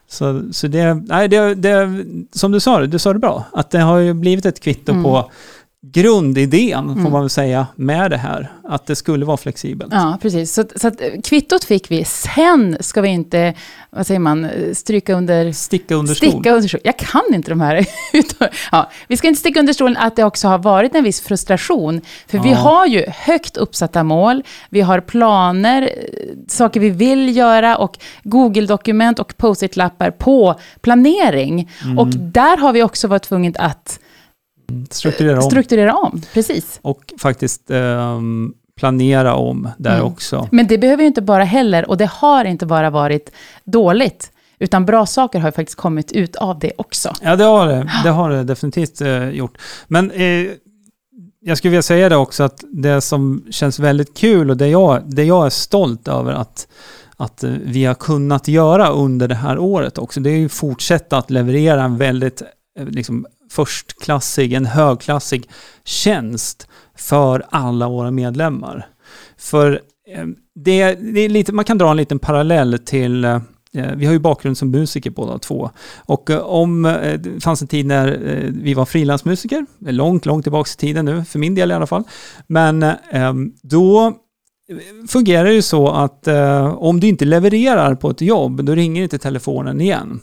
Så, 0.07 0.41
så 0.51 0.67
det, 0.67 0.93
nej, 0.93 1.27
det, 1.27 1.55
det, 1.55 2.03
som 2.31 2.51
du 2.51 2.59
sa, 2.59 2.81
du 2.81 2.99
sa 2.99 3.13
det 3.13 3.19
bra, 3.19 3.43
att 3.53 3.71
det 3.71 3.79
har 3.79 3.97
ju 3.97 4.13
blivit 4.13 4.45
ett 4.45 4.59
kvitto 4.59 4.91
Mm. 4.91 5.03
på 5.03 5.31
grundidén, 5.85 6.85
får 6.87 6.99
Mm. 6.99 7.11
man 7.11 7.21
väl 7.21 7.29
säga, 7.29 7.67
med 7.75 8.11
det 8.11 8.17
här. 8.17 8.51
Att 8.63 8.85
det 8.85 8.95
skulle 8.95 9.25
vara 9.25 9.37
flexibelt. 9.37 9.93
Ja, 9.93 10.17
precis. 10.21 10.53
Så, 10.53 10.63
så 10.75 10.87
att, 10.87 11.01
eh, 11.01 11.07
kvittot 11.23 11.63
fick 11.63 11.91
vi. 11.91 12.05
Sen 12.05 12.77
ska 12.79 13.01
vi 13.01 13.09
inte, 13.09 13.53
vad 13.89 14.07
säger 14.07 14.19
man, 14.19 14.45
eh, 14.45 14.73
stryka 14.73 15.13
under... 15.13 15.51
Sticka 15.51 15.95
under 15.95 16.13
stol. 16.13 16.29
Sticka 16.31 16.51
under 16.51 16.67
stol. 16.67 16.79
Jag 16.83 16.97
kan 16.99 17.21
inte 17.33 17.49
de 17.51 17.61
här. 17.61 17.85
Ja, 18.71 18.89
vi 19.07 19.17
ska 19.17 19.27
inte 19.27 19.39
sticka 19.39 19.59
under 19.59 19.73
stolen 19.73 19.97
att 19.97 20.15
det 20.15 20.23
också 20.23 20.47
har 20.47 20.57
varit 20.57 20.95
en 20.95 21.03
viss 21.03 21.21
frustration. 21.21 22.01
För 22.27 22.39
vi 22.39 22.49
Ja. 22.51 22.55
har 22.57 22.85
ju 22.85 23.05
högt 23.09 23.57
uppsatta 23.57 24.03
mål, 24.03 24.43
vi 24.69 24.81
har 24.81 24.99
planer, 25.01 25.81
eh, 25.81 25.87
saker 26.47 26.79
vi 26.79 26.89
vill 26.89 27.37
göra 27.37 27.75
och 27.77 27.97
Google-dokument 28.23 29.19
och 29.19 29.37
post-it-lappar 29.37 30.11
på 30.11 30.55
planering. 30.81 31.69
Mm. 31.83 31.99
Och 31.99 32.07
där 32.07 32.57
har 32.57 32.73
vi 32.73 32.83
också 32.83 33.07
varit 33.07 33.23
tvungna 33.23 33.59
att 33.59 33.99
Strukturera 34.91 35.37
om. 35.37 35.41
strukturera 35.51 35.93
om. 35.93 36.21
Precis. 36.33 36.79
och 36.81 37.13
faktiskt 37.21 37.71
ehm, 37.71 38.53
planera 38.77 39.35
om 39.35 39.69
där 39.77 39.93
Mm. 39.95 40.05
också. 40.05 40.47
Men 40.51 40.67
det 40.67 40.77
behöver 40.77 41.03
ju 41.03 41.07
inte 41.07 41.21
bara 41.21 41.43
heller, 41.43 41.89
och 41.89 41.97
det 41.97 42.05
har 42.09 42.45
inte 42.45 42.65
bara 42.65 42.89
varit 42.89 43.31
dåligt, 43.63 44.31
utan 44.59 44.85
bra 44.85 45.05
saker 45.05 45.39
har 45.39 45.47
ju 45.47 45.51
faktiskt 45.51 45.77
kommit 45.77 46.11
ut 46.11 46.35
av 46.35 46.59
det 46.59 46.71
också. 46.77 47.13
Ja, 47.21 47.35
det 47.35 47.43
har 47.43 47.67
det. 47.67 47.89
Det 48.03 48.09
har 48.09 48.29
det 48.29 48.43
definitivt 48.43 49.01
eh, 49.01 49.29
gjort. 49.29 49.57
Men 49.87 50.11
eh, 50.11 50.47
jag 51.45 51.57
skulle 51.57 51.69
vilja 51.69 51.81
säga 51.81 52.09
det 52.09 52.15
också 52.15 52.43
att 52.43 52.63
det 52.71 53.01
som 53.01 53.43
känns 53.51 53.79
väldigt 53.79 54.17
kul 54.17 54.49
och 54.49 54.57
det 54.57 54.67
jag, 54.67 55.01
det 55.05 55.23
jag 55.23 55.45
är 55.45 55.49
stolt 55.49 56.07
över 56.07 56.33
att, 56.33 56.67
att 57.17 57.43
eh, 57.43 57.51
vi 57.63 57.85
har 57.85 57.93
kunnat 57.95 58.47
göra 58.47 58.89
under 58.89 59.27
det 59.27 59.35
här 59.35 59.57
året 59.59 59.97
också, 59.97 60.19
det 60.19 60.29
är 60.29 60.37
ju 60.37 60.49
fortsätta 60.49 61.17
att 61.17 61.31
leverera 61.31 61.83
en 61.83 61.97
väldigt 61.97 62.41
eh, 62.79 62.85
liksom, 62.85 63.25
förstklassig, 63.53 64.53
en 64.53 64.65
högklassig 64.65 65.49
tjänst 65.83 66.67
för 66.97 67.43
alla 67.49 67.89
våra 67.89 68.11
medlemmar. 68.11 68.87
För 69.37 69.71
eh, 70.15 70.25
det, 70.55 70.93
det 70.93 71.19
är 71.19 71.29
lite, 71.29 71.53
man 71.53 71.65
kan 71.65 71.77
dra 71.77 71.91
en 71.91 71.97
liten 71.97 72.19
parallell 72.19 72.79
till 72.79 73.25
eh, 73.25 73.39
vi 73.95 74.05
har 74.05 74.13
ju 74.13 74.19
bakgrund 74.19 74.57
som 74.57 74.71
musiker 74.71 75.11
båda 75.11 75.37
två. 75.37 75.69
Och 75.97 76.29
eh, 76.29 76.39
om 76.39 76.83
det 77.19 77.43
fanns 77.43 77.61
en 77.61 77.67
tid 77.67 77.85
när 77.85 78.17
vi 78.51 78.73
var 78.73 78.85
frilansmusiker, 78.85 79.65
det 79.79 79.89
är 79.89 79.93
långt, 79.93 80.25
långt 80.25 80.43
tillbaka 80.43 80.69
i 80.77 80.79
tiden 80.79 81.05
nu, 81.05 81.25
för 81.25 81.39
min 81.39 81.55
del 81.55 81.71
i 81.71 81.73
alla 81.73 81.87
fall. 81.87 82.03
Men 82.47 82.83
ehm, 83.11 83.53
då 83.61 84.13
fungerar 85.09 85.45
det 85.45 85.53
ju 85.53 85.61
så 85.61 85.89
att 85.89 86.27
om 86.75 86.99
du 86.99 87.07
inte 87.07 87.25
levererar 87.25 87.95
på 87.95 88.09
ett 88.09 88.21
jobb, 88.21 88.63
då 88.63 88.75
ringer 88.75 89.03
inte 89.03 89.17
telefonen 89.17 89.81
igen. 89.81 90.19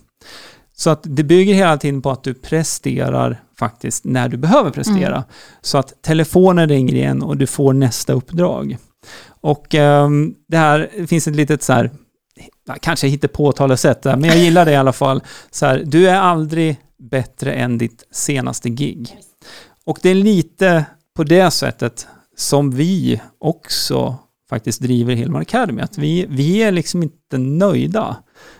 Så 0.80 0.90
att 0.90 1.00
det 1.02 1.25
bygger 1.25 1.54
hela 1.54 1.76
tiden 1.76 2.02
på 2.02 2.10
att 2.10 2.25
du 2.25 2.34
presterar 2.34 3.42
faktiskt 3.58 4.04
när 4.04 4.28
du 4.28 4.37
behöver 4.37 4.70
prestera. 4.70 5.25
Så 5.60 5.78
att 5.78 6.02
telefonen 6.02 6.68
ringer 6.68 6.94
igen 6.94 7.22
och 7.22 7.37
du 7.37 7.46
får 7.46 7.72
nästa 7.72 8.12
uppdrag. 8.12 8.76
Och 9.40 9.75
ehm, 9.75 10.34
det 10.49 10.56
här 10.56 10.90
det 10.96 11.06
finns 11.06 11.28
ett 11.28 11.37
litet 11.37 11.62
så 11.62 11.72
här, 11.72 11.90
kanske 12.80 13.06
hittar 13.06 13.28
påtalesätt 13.28 14.02
där, 14.02 14.16
men 14.16 14.30
jag 14.30 14.38
gillar 14.38 14.64
det 14.64 14.72
i 14.72 14.76
alla 14.76 14.92
fall. 14.92 15.22
Så 15.50 15.66
här, 15.66 15.82
du 15.87 16.08
är 16.08 16.16
aldrig 16.16 16.76
bättre 16.99 17.52
än 17.52 17.78
ditt 17.78 18.04
senaste 18.10 18.70
gig. 18.70 19.16
Och 19.84 19.99
det 20.02 20.10
är 20.10 20.14
lite 20.14 20.84
på 21.16 21.25
det 21.25 21.50
sättet 21.50 22.06
som 22.37 22.70
vi 22.70 23.20
också 23.38 24.16
faktiskt 24.50 24.80
driver 24.80 25.14
Hillman 25.14 25.42
Academy. 25.42 25.82
Att 25.82 25.99
vi, 25.99 26.26
vi 26.28 26.62
är 26.62 26.72
liksom 26.72 27.02
inte 27.02 27.38
nöjda. 27.38 28.16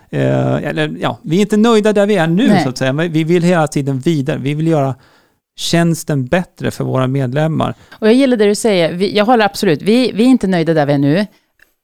Eh, 0.09 0.55
eller 0.55 0.95
ja, 0.99 1.19
vi 1.23 1.37
är 1.37 1.41
inte 1.41 1.57
nöjda 1.57 1.93
där 1.93 2.05
vi 2.05 2.15
är 2.15 2.27
nu 2.27 2.47
Nej. 2.47 2.63
så 2.63 2.69
att 2.69 2.77
säga, 2.77 2.93
men 2.93 3.11
vi 3.11 3.23
vill 3.23 3.43
hela 3.43 3.67
tiden 3.67 3.99
vidare. 3.99 4.37
Vi 4.37 4.53
vill 4.53 4.67
göra 4.67 4.95
tjänsten 5.59 6.25
bättre 6.25 6.71
för 6.71 6.83
våra 6.83 7.07
medlemmar. 7.07 7.75
Och 7.91 8.07
jag 8.07 8.13
gillar 8.13 8.37
det 8.37 8.45
du 8.45 8.55
säger, 8.55 8.93
vi, 8.93 9.17
jag 9.17 9.25
håller 9.25 9.45
absolut, 9.45 9.81
vi, 9.81 10.11
vi 10.11 10.23
är 10.23 10.27
inte 10.27 10.47
nöjda 10.47 10.73
där 10.73 10.85
vi 10.85 10.93
är 10.93 10.97
nu, 10.97 11.25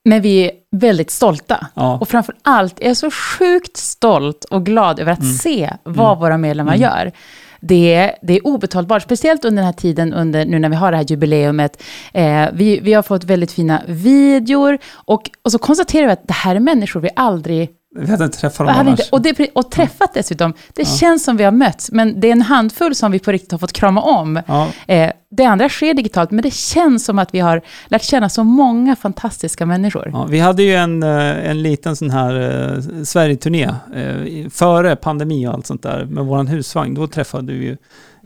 men 0.04 0.22
vi 0.22 0.44
är 0.44 0.50
väldigt 0.76 1.10
stolta. 1.10 1.66
Ja. 1.74 1.98
Och 2.00 2.08
framför 2.08 2.34
allt 2.42 2.80
är 2.80 2.86
jag 2.88 2.96
så 2.96 3.10
sjukt 3.10 3.76
stolt 3.76 4.44
och 4.44 4.66
glad 4.66 5.00
över 5.00 5.12
att 5.12 5.20
Mm. 5.22 5.32
se 5.32 5.70
vad 5.84 6.18
våra 6.18 6.38
medlemmar 6.38 6.74
Mm. 6.74 6.82
gör. 6.82 7.12
Det 7.60 7.94
är, 7.94 8.12
det 8.22 8.32
är 8.36 8.46
obetalbart, 8.46 9.02
speciellt 9.02 9.44
under 9.44 9.62
den 9.62 9.66
här 9.66 9.72
tiden, 9.72 10.14
under, 10.14 10.44
nu 10.46 10.58
när 10.58 10.68
vi 10.68 10.76
har 10.76 10.90
det 10.90 10.96
här 10.96 11.04
jubileumet. 11.08 11.82
Eh, 12.12 12.46
vi, 12.52 12.80
vi 12.80 12.92
har 12.92 13.02
fått 13.02 13.24
väldigt 13.24 13.52
fina 13.52 13.82
videor 13.86 14.78
och, 14.94 15.30
och 15.42 15.52
så 15.52 15.58
konstaterar 15.58 16.06
vi 16.06 16.12
att 16.12 16.28
det 16.28 16.34
här 16.34 16.56
är 16.56 16.60
människor 16.60 17.00
vi 17.00 17.10
aldrig 17.16 17.70
Vi 17.96 18.10
hade 18.10 18.24
inte 18.24 18.38
träffat 18.38 18.66
dem 18.66 18.76
annars. 18.78 19.00
inte, 19.00 19.10
och, 19.12 19.22
det, 19.22 19.50
och 19.54 19.70
träffat 19.70 20.14
dessutom. 20.14 20.54
Det 20.74 20.84
känns 20.84 21.24
som 21.24 21.36
vi 21.36 21.44
har 21.44 21.52
mötts, 21.52 21.90
men 21.92 22.20
det 22.20 22.28
är 22.28 22.32
en 22.32 22.42
handfull 22.42 22.94
som 22.94 23.12
vi 23.12 23.18
på 23.18 23.32
riktigt 23.32 23.52
har 23.52 23.58
fått 23.58 23.72
krama 23.72 24.00
om. 24.02 24.42
Ja, 24.46 24.68
Eh, 24.86 25.12
det 25.30 25.44
andra 25.44 25.68
sker 25.68 25.94
digitalt, 25.94 26.30
men 26.30 26.42
det 26.42 26.54
känns 26.54 27.04
som 27.04 27.18
att 27.18 27.34
vi 27.34 27.38
har 27.38 27.62
lärt 27.86 28.02
känna 28.02 28.28
så 28.28 28.44
många 28.44 28.96
fantastiska 28.96 29.66
människor. 29.66 30.10
ja, 30.12 30.26
vi 30.30 30.38
hade 30.38 30.62
ju 30.62 30.74
en, 30.74 31.02
eh, 31.02 31.50
en 31.50 31.62
liten 31.62 31.96
sån 31.96 32.10
här 32.10 32.34
eh, 32.40 33.02
Sverige-turné 33.04 33.64
eh, 33.94 34.48
före 34.50 34.96
pandemi 34.96 35.46
och 35.46 35.54
allt 35.54 35.66
sånt 35.66 35.82
där 35.82 36.04
med 36.04 36.24
våran 36.24 36.46
husvagn. 36.46 36.94
Då 36.94 37.06
träffade 37.06 37.52
vi 37.52 37.58
ju 37.64 37.76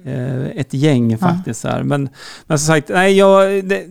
eh, 0.04 0.46
ett 0.60 0.74
gäng 0.74 1.18
faktiskt. 1.18 1.64
Här. 1.64 1.82
Men, 1.82 2.08
men 2.46 2.58
som 2.58 2.66
sagt, 2.74 2.88
nej, 2.88 3.18
jag, 3.18 3.64
det, 3.64 3.82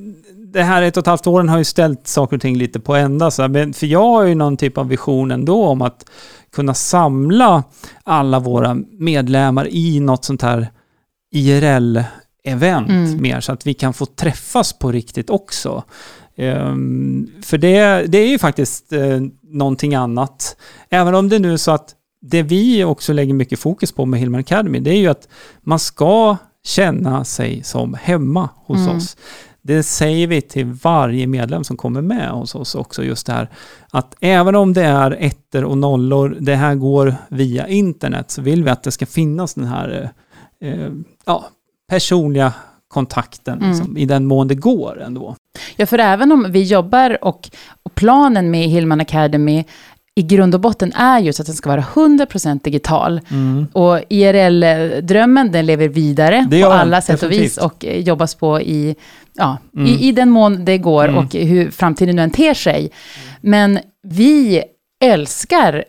det 0.54 0.64
här 0.64 0.82
ett 0.82 0.98
och 0.98 1.02
ett 1.02 1.08
halvt 1.08 1.28
åren 1.28 1.50
har 1.50 1.58
ju 1.58 1.64
ställt 1.64 2.08
saker 2.08 2.36
och 2.36 2.42
ting 2.42 2.58
lite 2.58 2.80
på 2.80 2.96
ända. 2.96 3.32
Så 3.32 3.42
här. 3.42 3.74
För 3.74 3.88
jag 3.88 4.04
har 4.10 4.24
ju 4.24 4.36
någon 4.36 4.58
typ 4.58 4.78
av 4.78 4.88
vision 4.88 5.32
ändå 5.32 5.66
om 5.66 5.82
att 5.82 6.06
kunna 6.52 6.74
samla 6.74 7.64
alla 8.04 8.40
våra 8.40 8.78
medlemmar 8.92 9.68
i 9.68 10.00
något 10.00 10.26
sånt 10.26 10.42
här 10.42 10.68
IRL-event 11.36 12.90
Mm. 12.90 13.22
mer, 13.22 13.42
så 13.42 13.52
att 13.52 13.68
vi 13.68 13.74
kan 13.74 13.94
få 13.94 14.06
träffas 14.06 14.74
på 14.74 14.92
riktigt 14.92 15.30
också. 15.30 15.84
Ehm, 16.36 17.28
för 17.44 17.58
det, 17.58 18.06
det 18.08 18.18
är 18.18 18.28
ju 18.28 18.40
faktiskt 18.40 18.94
uh, 18.94 19.22
någonting 19.44 19.96
annat. 19.96 20.56
Även 20.90 21.16
om 21.16 21.30
det 21.30 21.40
nu 21.40 21.54
är 21.54 21.58
så 21.58 21.72
att 21.72 21.96
det 22.22 22.44
vi 22.44 22.84
också 22.84 23.14
lägger 23.14 23.34
mycket 23.34 23.60
fokus 23.60 23.92
på 23.92 24.06
med 24.06 24.20
Hillman 24.20 24.40
Academy, 24.40 24.80
det 24.80 24.90
är 24.92 24.98
ju 24.98 25.08
att 25.08 25.28
man 25.62 25.80
ska 25.80 26.38
känna 26.64 27.24
sig 27.24 27.64
som 27.64 27.94
hemma 28.02 28.50
hos 28.66 28.78
Mm. 28.78 28.98
oss. 28.98 29.18
Det 29.64 29.84
säger 29.84 30.28
vi 30.28 30.42
till 30.42 30.66
varje 30.66 31.28
medlem 31.28 31.64
som 31.64 31.78
kommer 31.78 32.02
med 32.02 32.30
hos 32.30 32.56
oss 32.56 32.76
också, 32.76 33.04
just 33.04 33.26
det 33.28 33.34
här 33.34 33.50
att 33.92 34.16
även 34.22 34.56
om 34.56 34.74
det 34.74 34.84
är 34.84 35.12
ettor 35.20 35.64
och 35.64 35.78
nollor, 35.78 36.38
det 36.40 36.56
här 36.56 36.76
går 36.76 37.16
via 37.30 37.68
internet, 37.68 38.32
så 38.32 38.42
vill 38.42 38.64
vi 38.64 38.70
att 38.70 38.84
det 38.84 38.92
ska 38.92 39.06
finnas 39.06 39.54
den 39.54 39.66
här 39.66 40.12
eh, 40.62 40.70
eh, 40.70 40.90
ja, 41.26 41.46
personliga 41.90 42.54
kontakten, 42.88 43.58
Mm. 43.58 43.70
liksom, 43.72 43.98
i 43.98 44.06
den 44.06 44.26
mån 44.26 44.48
det 44.48 44.56
går 44.56 45.02
ändå. 45.02 45.36
Ja, 45.76 45.86
för 45.86 46.00
även 46.00 46.32
om 46.32 46.46
vi 46.50 46.64
jobbar 46.64 47.18
och, 47.24 47.50
och 47.84 47.96
planen 47.96 48.52
med 48.52 48.68
Hillman 48.70 49.02
Academy 49.02 49.66
i 50.16 50.22
grund 50.22 50.56
och 50.56 50.62
botten 50.62 50.94
är 50.94 51.20
just 51.20 51.40
att 51.40 51.46
den 51.46 51.56
ska 51.56 51.70
vara 51.70 51.82
100% 51.82 52.60
digital. 52.64 53.22
Och 53.74 54.00
IRL-drömmen, 54.10 55.52
den 55.52 55.66
lever 55.66 55.88
vidare 55.88 56.44
på 56.44 56.50
den, 56.70 56.72
alla 56.80 57.02
sätt 57.02 57.24
och 57.24 57.32
vis 57.32 57.58
och 57.58 57.86
eh, 57.86 58.00
jobbas 58.00 58.36
på 58.36 58.62
i, 58.62 58.96
ja, 59.34 59.58
Mm. 59.76 59.88
i, 59.88 60.08
i 60.08 60.12
den 60.12 60.30
mån 60.30 60.66
det 60.66 60.78
går 60.78 61.04
Mm. 61.08 61.18
och 61.18 61.34
hur 61.34 61.72
framtiden 61.72 62.16
nu 62.16 62.22
än 62.22 62.32
ter 62.32 62.54
sig. 62.54 62.92
Men 63.42 63.80
vi 64.04 64.64
älskar 65.04 65.84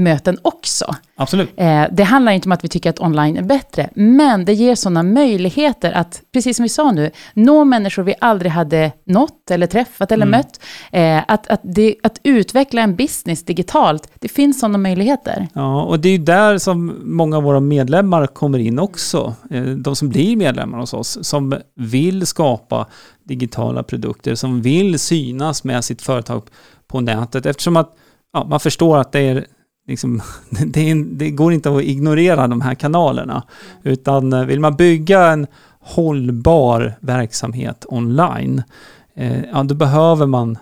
IRL-möten 0.00 0.38
också. 0.42 0.84
Absolut. 1.16 1.50
Eh, 1.56 1.84
det 1.92 2.02
handlar 2.04 2.32
inte 2.32 2.48
om 2.48 2.52
att 2.52 2.64
vi 2.64 2.68
tycker 2.68 2.90
att 2.90 3.00
online 3.00 3.36
är 3.36 3.42
bättre, 3.42 3.90
men 3.94 4.44
det 4.44 4.52
ger 4.54 4.74
sådana 4.74 5.02
möjligheter 5.02 5.92
att, 5.92 6.22
precis 6.32 6.56
som 6.56 6.62
vi 6.62 6.68
sa 6.68 6.92
nu, 6.92 7.10
nå 7.34 7.64
människor 7.64 8.02
vi 8.02 8.14
aldrig 8.20 8.52
hade 8.52 8.92
nått 9.06 9.50
eller 9.50 9.66
träffat 9.66 10.12
eller 10.12 10.26
Mm. 10.26 10.38
mött. 10.40 10.60
Eh, 10.92 11.24
att, 11.28 11.46
att, 11.46 11.60
det, 11.62 11.94
att 12.02 12.20
utveckla 12.22 12.82
en 12.82 12.96
business 12.96 13.44
digitalt, 13.44 14.10
det 14.20 14.28
finns 14.28 14.60
sådana 14.60 14.78
möjligheter. 14.78 15.48
Ja, 15.54 15.82
och 15.82 16.00
det 16.00 16.08
är 16.08 16.12
ju 16.12 16.18
där 16.24 16.58
som 16.58 16.96
många 17.04 17.36
av 17.36 17.42
våra 17.42 17.60
medlemmar 17.60 18.26
kommer 18.26 18.58
in 18.58 18.78
också. 18.78 19.34
Eh, 19.50 19.62
De 19.62 19.96
som 19.96 20.08
blir 20.08 20.36
medlemmar 20.36 20.78
hos 20.78 20.94
oss, 20.94 21.18
som 21.22 21.54
vill 21.76 22.26
skapa 22.26 22.86
digitala 23.24 23.82
produkter, 23.82 24.34
som 24.34 24.62
vill 24.62 24.98
synas 24.98 25.64
med 25.64 25.84
sitt 25.84 26.02
företag 26.02 26.42
på 26.88 27.00
nätet. 27.00 27.46
Eftersom 27.46 27.76
att 27.76 27.96
ja, 28.32 28.44
man 28.50 28.60
förstår 28.60 28.98
att 28.98 29.12
det 29.12 29.20
är 29.20 29.46
Liksom, 29.90 30.22
det, 30.66 30.90
en, 30.90 31.18
det 31.18 31.30
går 31.30 31.52
inte 31.52 31.70
att 31.70 31.82
ignorera 31.82 32.48
de 32.48 32.60
här 32.60 32.74
kanalerna. 32.74 33.42
Utan 33.82 34.32
eh, 34.32 34.44
vill 34.44 34.60
man 34.60 34.76
bygga 34.76 35.26
en 35.26 35.46
hållbar 35.80 36.94
verksamhet 37.00 37.86
online, 37.88 38.62
eh, 39.14 39.44
ja, 39.52 39.62
då 39.62 39.74
behöver 39.74 40.26
man 40.26 40.58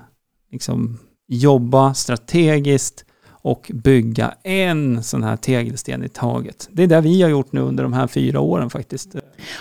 liksom 0.52 0.98
jobba 1.28 1.94
strategiskt 1.94 3.04
och 3.42 3.70
bygga 3.74 4.34
en 4.42 5.02
sån 5.02 5.22
här 5.22 5.36
tegelsten 5.36 6.04
i 6.04 6.08
taget. 6.08 6.68
Det 6.72 6.82
är 6.82 6.86
det 6.86 7.00
vi 7.00 7.22
har 7.22 7.30
gjort 7.30 7.52
nu 7.52 7.60
under 7.60 7.82
de 7.82 7.92
här 7.92 8.06
fyra 8.06 8.40
åren 8.40 8.70
faktiskt. 8.70 9.16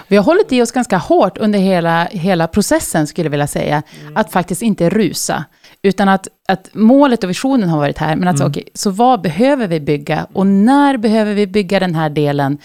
Vi 0.08 0.16
har 0.16 0.24
hållit 0.24 0.52
i 0.52 0.62
oss 0.62 0.72
ganska 0.72 0.98
hårt 0.98 1.38
under 1.38 1.60
hela, 1.60 2.06
hela 2.06 2.48
processen, 2.48 3.08
skulle 3.08 3.26
jag 3.26 3.32
vilja 3.32 3.48
säga, 3.48 3.84
att 4.16 4.32
faktiskt 4.32 4.62
inte 4.62 4.90
rusa. 4.90 5.46
Utan 5.82 6.10
att, 6.10 6.28
att 6.48 6.70
målet 6.74 7.24
och 7.24 7.30
visionen 7.30 7.70
har 7.70 7.78
varit 7.78 7.98
här, 7.98 8.16
men 8.16 8.28
att 8.28 8.36
Mm. 8.40 8.50
okej, 8.50 8.64
så 8.74 8.90
vad 8.92 9.22
behöver 9.22 9.68
vi 9.68 9.80
bygga? 9.80 10.28
Och 10.34 10.48
när 10.48 10.98
behöver 10.98 11.34
vi 11.34 11.48
bygga 11.48 11.80
den 11.80 11.96
här 11.96 12.10
delen? 12.10 12.58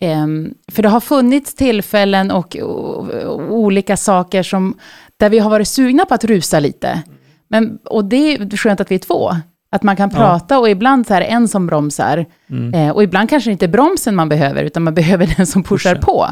Ehm, 0.00 0.54
för 0.72 0.82
det 0.82 0.88
har 0.88 1.00
funnits 1.00 1.54
tillfällen 1.54 2.30
och, 2.30 2.56
och, 2.56 3.08
och 3.08 3.54
olika 3.56 3.96
saker 3.96 4.42
som, 4.42 4.74
där 5.16 5.30
vi 5.30 5.38
har 5.38 5.50
varit 5.50 5.68
sugna 5.68 6.04
på 6.04 6.14
att 6.14 6.24
rusa 6.24 6.60
lite. 6.60 7.02
Men, 7.48 7.78
och 7.84 8.04
det 8.04 8.16
är 8.34 8.56
skönt 8.56 8.80
att 8.80 8.90
vi 8.90 8.94
är 8.94 8.98
två. 8.98 9.30
Att 9.70 9.82
man 9.82 9.96
kan 9.96 10.10
Ja. 10.12 10.16
prata 10.18 10.58
och 10.58 10.70
ibland 10.70 11.06
så 11.06 11.14
är 11.14 11.20
det 11.20 11.26
en 11.26 11.48
som 11.48 11.66
bromsar. 11.66 12.26
Mm. 12.50 12.74
Eh, 12.74 12.90
och 12.94 13.02
ibland 13.02 13.30
kanske 13.30 13.50
det 13.50 13.52
inte 13.52 13.66
är 13.66 13.68
bromsen 13.68 14.14
man 14.14 14.28
behöver, 14.28 14.62
utan 14.64 14.82
man 14.82 14.94
behöver 14.94 15.34
den 15.36 15.46
som 15.46 15.62
pushar 15.62 15.94
Pushen. 15.94 16.02
på. 16.04 16.28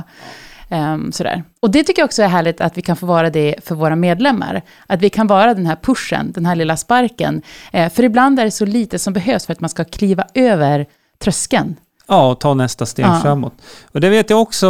Um, 0.73 1.13
sådär. 1.13 1.45
Och 1.61 1.71
det 1.71 1.85
tycker 1.85 2.03
jag 2.03 2.07
också 2.07 2.23
är 2.23 2.29
härligt 2.29 2.61
att 2.61 2.79
vi 2.79 2.83
kan 2.83 2.97
få 2.97 3.07
vara 3.07 3.31
det 3.31 3.55
för 3.65 3.75
våra 3.75 3.97
medlemmar. 3.97 4.63
Att 4.87 5.03
vi 5.03 5.11
kan 5.11 5.27
vara 5.27 5.55
den 5.55 5.67
här 5.67 5.77
pushen, 5.77 6.33
den 6.33 6.47
här 6.47 6.57
lilla 6.57 6.77
sparken. 6.77 7.43
Eh, 7.73 7.93
för 7.93 8.03
ibland 8.03 8.41
är 8.41 8.45
det 8.45 8.51
så 8.51 8.65
lite 8.65 8.99
som 8.99 9.13
behövs 9.13 9.47
för 9.47 9.53
att 9.53 9.61
man 9.61 9.71
ska 9.71 9.85
kliva 9.85 10.25
över 10.35 10.87
tröskeln. 11.19 11.77
Ja, 12.13 12.31
och 12.31 12.41
ta 12.41 12.55
nästa 12.55 12.87
steg 12.87 13.05
Ja. 13.05 13.21
framåt. 13.23 13.53
Och 13.93 14.01
det 14.01 14.09
vet 14.11 14.31
jag 14.31 14.41
också, 14.43 14.67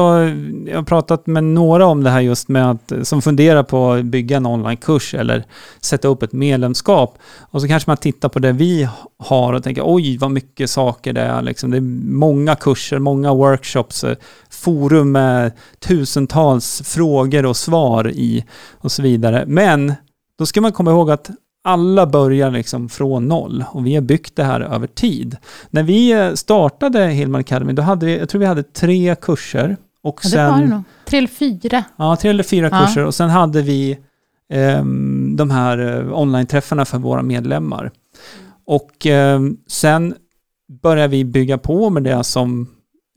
jag 0.66 0.76
har 0.76 0.82
pratat 0.82 1.26
med 1.26 1.44
några 1.44 1.86
om 1.86 2.02
det 2.02 2.10
här 2.10 2.20
just 2.20 2.48
med 2.48 2.70
att, 2.70 2.92
som 3.02 3.22
funderar 3.22 3.62
på 3.62 3.92
att 3.92 4.04
bygga 4.04 4.36
en 4.36 4.46
onlinekurs 4.46 5.14
eller 5.14 5.44
sätta 5.80 6.08
upp 6.08 6.22
ett 6.22 6.32
medlemskap. 6.32 7.18
Och 7.50 7.60
så 7.60 7.68
kanske 7.68 7.90
man 7.90 7.96
tittar 7.96 8.28
på 8.28 8.38
det 8.38 8.52
vi 8.52 8.88
har 9.18 9.52
och 9.52 9.64
tänker 9.64 9.82
oj 9.86 10.18
vad 10.18 10.30
mycket 10.30 10.70
saker 10.70 11.12
det 11.12 11.20
är. 11.20 11.42
Liksom. 11.42 11.70
Det 11.70 11.76
är 11.76 12.12
många 12.14 12.54
kurser, 12.56 12.98
många 12.98 13.34
workshops, 13.34 14.04
forum 14.50 15.12
med 15.12 15.52
tusentals 15.78 16.82
frågor 16.84 17.46
och 17.46 17.56
svar 17.56 18.08
i 18.10 18.44
och 18.80 18.92
så 18.92 19.02
vidare. 19.02 19.44
Men 19.46 19.94
då 20.38 20.46
ska 20.46 20.60
man 20.60 20.72
komma 20.72 20.90
ihåg 20.90 21.10
att 21.10 21.30
alla 21.64 22.06
börjar 22.06 22.50
liksom 22.50 22.88
från 22.88 23.28
noll 23.28 23.64
och 23.72 23.86
vi 23.86 23.94
har 23.94 24.02
byggt 24.02 24.36
det 24.36 24.44
här 24.44 24.60
över 24.60 24.86
tid. 24.86 25.36
När 25.70 25.82
vi 25.82 26.12
eh, 26.12 26.32
startade 26.34 27.06
Hillman 27.06 27.40
Academy, 27.40 27.72
då 27.72 27.82
hade 27.82 28.06
vi, 28.06 28.18
jag 28.18 28.28
tror 28.28 28.38
vi 28.40 28.46
hade 28.46 28.62
tre 28.62 29.14
kurser. 29.20 29.76
Och 30.02 30.20
Ja, 30.24 30.30
det 30.30 30.36
var 30.50 30.52
det 30.52 30.58
sen, 30.62 30.70
nog. 30.70 30.82
Tre 31.06 31.18
eller 31.18 31.28
fyra. 31.28 31.84
ja, 31.96 32.16
tre 32.16 32.30
eller 32.30 32.42
fyra 32.42 32.68
Ja. 32.72 32.86
kurser 32.86 33.04
och 33.04 33.14
sen 33.14 33.30
hade 33.30 33.62
vi 33.62 33.98
ehm, 34.52 35.36
de 35.36 35.50
här 35.50 35.78
eh, 36.08 36.18
online-träffarna 36.18 36.84
för 36.84 36.98
våra 36.98 37.22
medlemmar. 37.22 37.90
Och 38.66 39.06
ehm, 39.06 39.56
sen 39.66 40.14
började 40.82 41.08
vi 41.08 41.24
bygga 41.24 41.58
på 41.58 41.90
med 41.90 42.02
det 42.02 42.24
som 42.24 42.66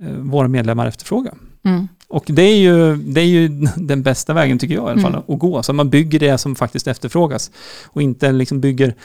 eh, 0.04 0.10
våra 0.14 0.48
medlemmar 0.48 0.88
efterfrågar. 0.88 1.34
Mm. 1.66 1.88
Och 2.14 2.24
det 2.28 2.42
är, 2.42 2.56
ju, 2.58 2.96
det 2.96 3.22
är 3.22 3.26
ju 3.26 3.48
den 3.76 4.04
bästa 4.04 4.34
vägen 4.34 4.60
tycker 4.60 4.76
jag 4.76 4.88
i 4.88 4.92
alla 4.92 5.02
fall, 5.02 5.12
Mm. 5.14 5.24
att 5.28 5.40
gå. 5.40 5.64
Så 5.64 5.74
man 5.74 5.90
bygger 5.90 6.20
det 6.20 6.38
som 6.38 6.56
faktiskt 6.56 6.88
efterfrågas. 6.88 7.52
Och 7.86 8.02
inte 8.02 8.32
liksom 8.32 8.62
bygger 8.62 8.96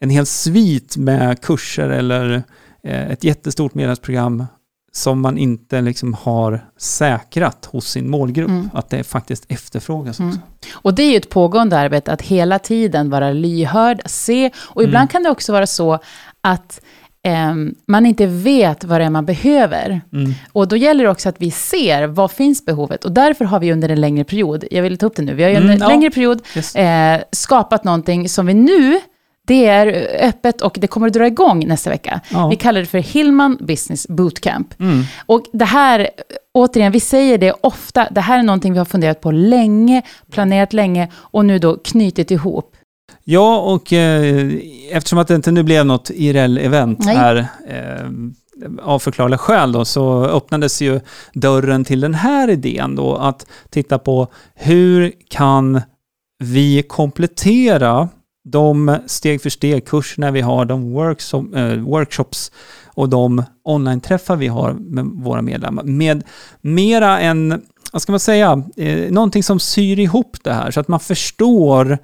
en 0.00 0.10
hel 0.10 0.26
svit 0.26 0.96
med 0.96 1.40
kurser 1.40 1.88
eller 1.88 2.42
eh, 2.84 3.10
ett 3.10 3.24
jättestort 3.24 3.74
medlemsprogram 3.74 4.46
som 4.92 5.20
man 5.20 5.38
inte 5.38 5.80
liksom 5.80 6.14
har 6.14 6.60
säkrat 6.78 7.64
hos 7.72 7.86
sin 7.90 8.10
målgrupp. 8.10 8.48
Mm. 8.48 8.70
Att 8.74 8.90
det 8.90 9.04
faktiskt 9.04 9.44
efterfrågas 9.48 10.18
Mm. 10.20 10.30
också. 10.30 10.40
Och 10.72 10.94
det 10.94 11.02
är 11.02 11.10
ju 11.10 11.16
ett 11.16 11.30
pågående 11.30 11.78
arbete, 11.78 12.12
att 12.12 12.22
hela 12.22 12.58
tiden 12.58 13.10
vara 13.10 13.30
lyhörd, 13.32 14.00
se, 14.06 14.50
och 14.56 14.82
ibland 14.82 15.02
Mm. 15.02 15.08
kan 15.08 15.22
det 15.22 15.30
också 15.30 15.52
vara 15.52 15.66
så 15.66 15.98
att 16.40 16.80
ehm, 17.28 17.74
man 17.86 18.06
inte 18.06 18.26
vet 18.26 18.84
vad 18.84 19.00
det 19.00 19.04
är 19.04 19.10
man 19.10 19.26
behöver. 19.26 20.00
Mm. 20.12 20.34
Och 20.52 20.68
då 20.68 20.76
gäller 20.76 21.04
det 21.04 21.10
också 21.10 21.28
att 21.28 21.36
vi 21.38 21.50
ser, 21.50 22.06
vad 22.06 22.30
finns 22.30 22.64
behovet? 22.64 23.04
Och 23.04 23.12
därför 23.12 23.44
har 23.44 23.60
vi 23.60 23.72
under 23.72 23.88
en 23.88 24.00
längre 24.00 24.24
period, 24.24 24.64
jag 24.70 24.82
vill 24.82 24.98
ta 24.98 25.06
upp 25.06 25.16
det 25.16 25.22
nu, 25.22 25.34
vi 25.34 25.42
har 25.42 25.50
under 25.50 25.62
Mm, 25.62 25.72
en 25.72 25.78
ja. 25.80 25.88
längre 25.88 26.10
period 26.10 26.42
Yes. 26.56 26.74
eh, 26.76 27.20
skapat 27.32 27.84
någonting 27.84 28.28
som 28.28 28.46
vi 28.46 28.54
nu, 28.54 29.00
det 29.46 29.66
är 29.66 30.08
öppet 30.28 30.60
och 30.62 30.76
det 30.80 30.86
kommer 30.86 31.06
att 31.06 31.12
dra 31.12 31.26
igång 31.26 31.66
nästa 31.66 31.90
vecka. 31.90 32.20
Ja. 32.32 32.48
Vi 32.48 32.56
kallar 32.56 32.80
det 32.80 32.86
för 32.86 32.98
Hillman 32.98 33.56
Business 33.60 34.08
Bootcamp. 34.08 34.80
Mm. 34.80 35.02
Och 35.26 35.42
det 35.52 35.64
här, 35.64 36.08
återigen, 36.54 36.92
vi 36.92 37.00
säger 37.00 37.38
det 37.38 37.52
ofta, 37.60 38.08
det 38.10 38.20
här 38.20 38.38
är 38.38 38.42
någonting 38.42 38.72
vi 38.72 38.78
har 38.78 38.84
funderat 38.84 39.20
på 39.20 39.30
länge, 39.30 40.02
planerat 40.30 40.72
länge 40.72 41.08
och 41.14 41.44
nu 41.44 41.58
då 41.58 41.76
knutit 41.76 42.30
ihop. 42.30 42.74
Ja, 43.24 43.58
och 43.58 43.92
eh, 43.92 44.52
eftersom 44.90 45.18
att 45.18 45.28
det 45.28 45.34
inte 45.34 45.50
nu 45.50 45.62
blev 45.62 45.86
något 45.86 46.10
IRL-event 46.10 47.04
här 47.04 47.46
eh, 47.68 48.10
av 48.82 48.98
förklarliga 48.98 49.38
skäl 49.38 49.72
då, 49.72 49.84
så 49.84 50.24
öppnades 50.24 50.82
ju 50.82 51.00
dörren 51.34 51.84
till 51.84 52.00
den 52.00 52.14
här 52.14 52.50
idén 52.50 52.96
då 52.96 53.16
att 53.16 53.46
titta 53.70 53.98
på 53.98 54.28
hur 54.54 55.12
kan 55.28 55.80
vi 56.38 56.82
komplettera 56.82 58.08
de 58.44 58.98
steg 59.06 59.42
för 59.42 59.50
steg-kurserna 59.50 60.30
vi 60.30 60.40
har, 60.40 60.64
de 60.64 60.92
workshop, 60.92 61.44
eh, 61.54 61.74
workshops 61.74 62.52
och 62.86 63.08
de 63.08 63.42
online-träffar 63.64 64.36
vi 64.36 64.46
har 64.46 64.72
med 64.72 65.04
våra 65.04 65.42
medlemmar. 65.42 65.82
Med 65.82 66.24
mera 66.60 67.20
en, 67.20 67.62
vad 67.92 68.02
ska 68.02 68.12
man 68.12 68.20
säga, 68.20 68.62
eh, 68.76 69.10
någonting 69.10 69.42
som 69.42 69.60
syr 69.60 69.98
ihop 69.98 70.36
det 70.42 70.52
här 70.52 70.70
så 70.70 70.80
att 70.80 70.88
man 70.88 71.00
förstår 71.00 71.98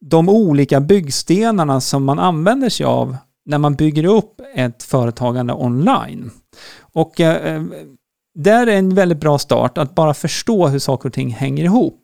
de 0.00 0.28
olika 0.28 0.80
byggstenarna 0.80 1.80
som 1.80 2.04
man 2.04 2.18
använder 2.18 2.68
sig 2.68 2.86
av 2.86 3.16
när 3.46 3.58
man 3.58 3.74
bygger 3.74 4.04
upp 4.04 4.40
ett 4.54 4.82
företagande 4.82 5.52
online. 5.52 6.30
Och 6.78 7.20
eh, 7.20 7.54
eh, 7.54 7.62
där 8.34 8.66
är 8.66 8.76
en 8.76 8.94
väldigt 8.94 9.20
bra 9.20 9.38
start 9.38 9.78
att 9.78 9.94
bara 9.94 10.14
förstå 10.14 10.66
hur 10.68 10.78
saker 10.78 11.08
och 11.08 11.12
ting 11.12 11.30
hänger 11.30 11.64
ihop. 11.64 12.02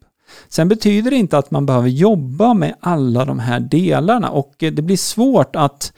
Sen 0.49 0.69
betyder 0.69 1.11
det 1.11 1.17
inte 1.17 1.39
att 1.39 1.51
man 1.51 1.67
behöver 1.67 1.89
jobba 1.89 2.55
med 2.55 2.75
alla 2.81 3.25
de 3.25 3.39
här 3.39 3.61
delarna 3.61 4.31
och 4.31 4.63
eh, 4.63 4.73
det 4.73 4.83
blir 4.83 4.97
svårt 4.97 5.57
att, 5.57 5.93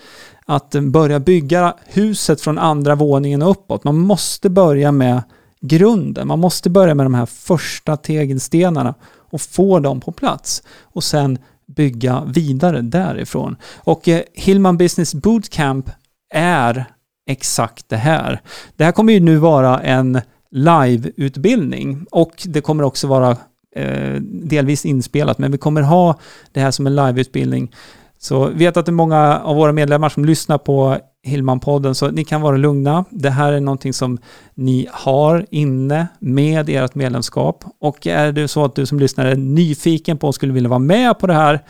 att 0.47 0.71
börja 0.71 1.21
bygga 1.21 1.75
huset 1.87 2.41
från 2.41 2.59
andra 2.59 2.95
våningen 2.95 3.43
uppåt. 3.43 3.85
Man 3.85 3.99
måste 3.99 4.51
börja 4.51 4.93
med 4.93 5.23
grunden. 5.61 6.29
Man 6.29 6.39
måste 6.39 6.71
börja 6.71 6.95
med 6.95 7.07
de 7.07 7.15
här 7.15 7.27
första 7.27 7.97
tegelstenarna 7.97 8.95
och 9.17 9.41
få 9.41 9.79
dem 9.79 10.01
på 10.01 10.13
plats 10.13 10.63
och 10.83 11.05
sen 11.05 11.39
bygga 11.67 12.25
vidare 12.27 12.81
därifrån. 12.81 13.57
Och 13.77 14.09
eh, 14.09 14.23
Hillman 14.35 14.77
Business 14.77 15.15
Bootcamp 15.15 15.91
är 16.35 16.85
exakt 17.27 17.89
det 17.89 17.97
här. 17.97 18.41
Det 18.77 18.85
här 18.85 18.93
kommer 18.93 19.13
ju 19.13 19.21
nu 19.21 19.37
vara 19.37 19.81
en 19.81 20.21
live-utbildning 20.51 22.07
och 22.11 22.33
det 22.47 22.61
kommer 22.61 22.85
också 22.85 23.07
vara 23.07 23.37
eh, 23.77 24.15
delvis 24.23 24.85
inspelat, 24.85 25.39
men 25.39 25.53
vi 25.53 25.59
kommer 25.59 25.83
ha 25.83 26.19
det 26.53 26.61
här 26.61 26.71
som 26.71 26.87
en 26.87 26.97
live-utbildning. 26.97 27.75
Så 28.19 28.49
vet 28.49 28.77
att 28.77 28.87
det 28.87 28.91
är 28.91 28.95
många 28.95 29.39
av 29.39 29.57
våra 29.57 29.73
medlemmar 29.73 30.09
som 30.09 30.25
lyssnar 30.25 30.59
på 30.59 30.99
Hillman-podden, 31.25 31.95
så 31.95 32.11
ni 32.11 32.25
kan 32.25 32.41
vara 32.41 32.57
lugna. 32.57 33.05
Det 33.11 33.31
här 33.31 33.53
är 33.53 33.61
någonting 33.61 33.93
som 33.93 34.19
ni 34.55 34.89
har 34.93 35.47
inne 35.51 36.07
med 36.19 36.69
ert 36.69 36.95
medlemskap. 36.95 37.65
Och 37.79 38.07
är 38.07 38.33
det 38.33 38.49
så 38.49 38.65
att 38.65 38.75
du 38.75 38.87
som 38.87 39.01
lyssnar 39.01 39.27
är 39.27 39.37
nyfiken 39.37 40.19
på 40.19 40.29
och 40.29 40.35
skulle 40.35 40.53
vilja 40.53 40.69
vara 40.69 40.79
med 40.79 41.19
på 41.19 41.27
det 41.27 41.35
här, 41.35 41.61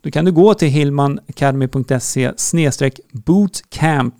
då 0.00 0.10
kan 0.10 0.24
du 0.24 0.32
gå 0.32 0.54
till 0.54 0.68
hillmanacademy.se 0.68 2.32
bootcamp 3.12 4.14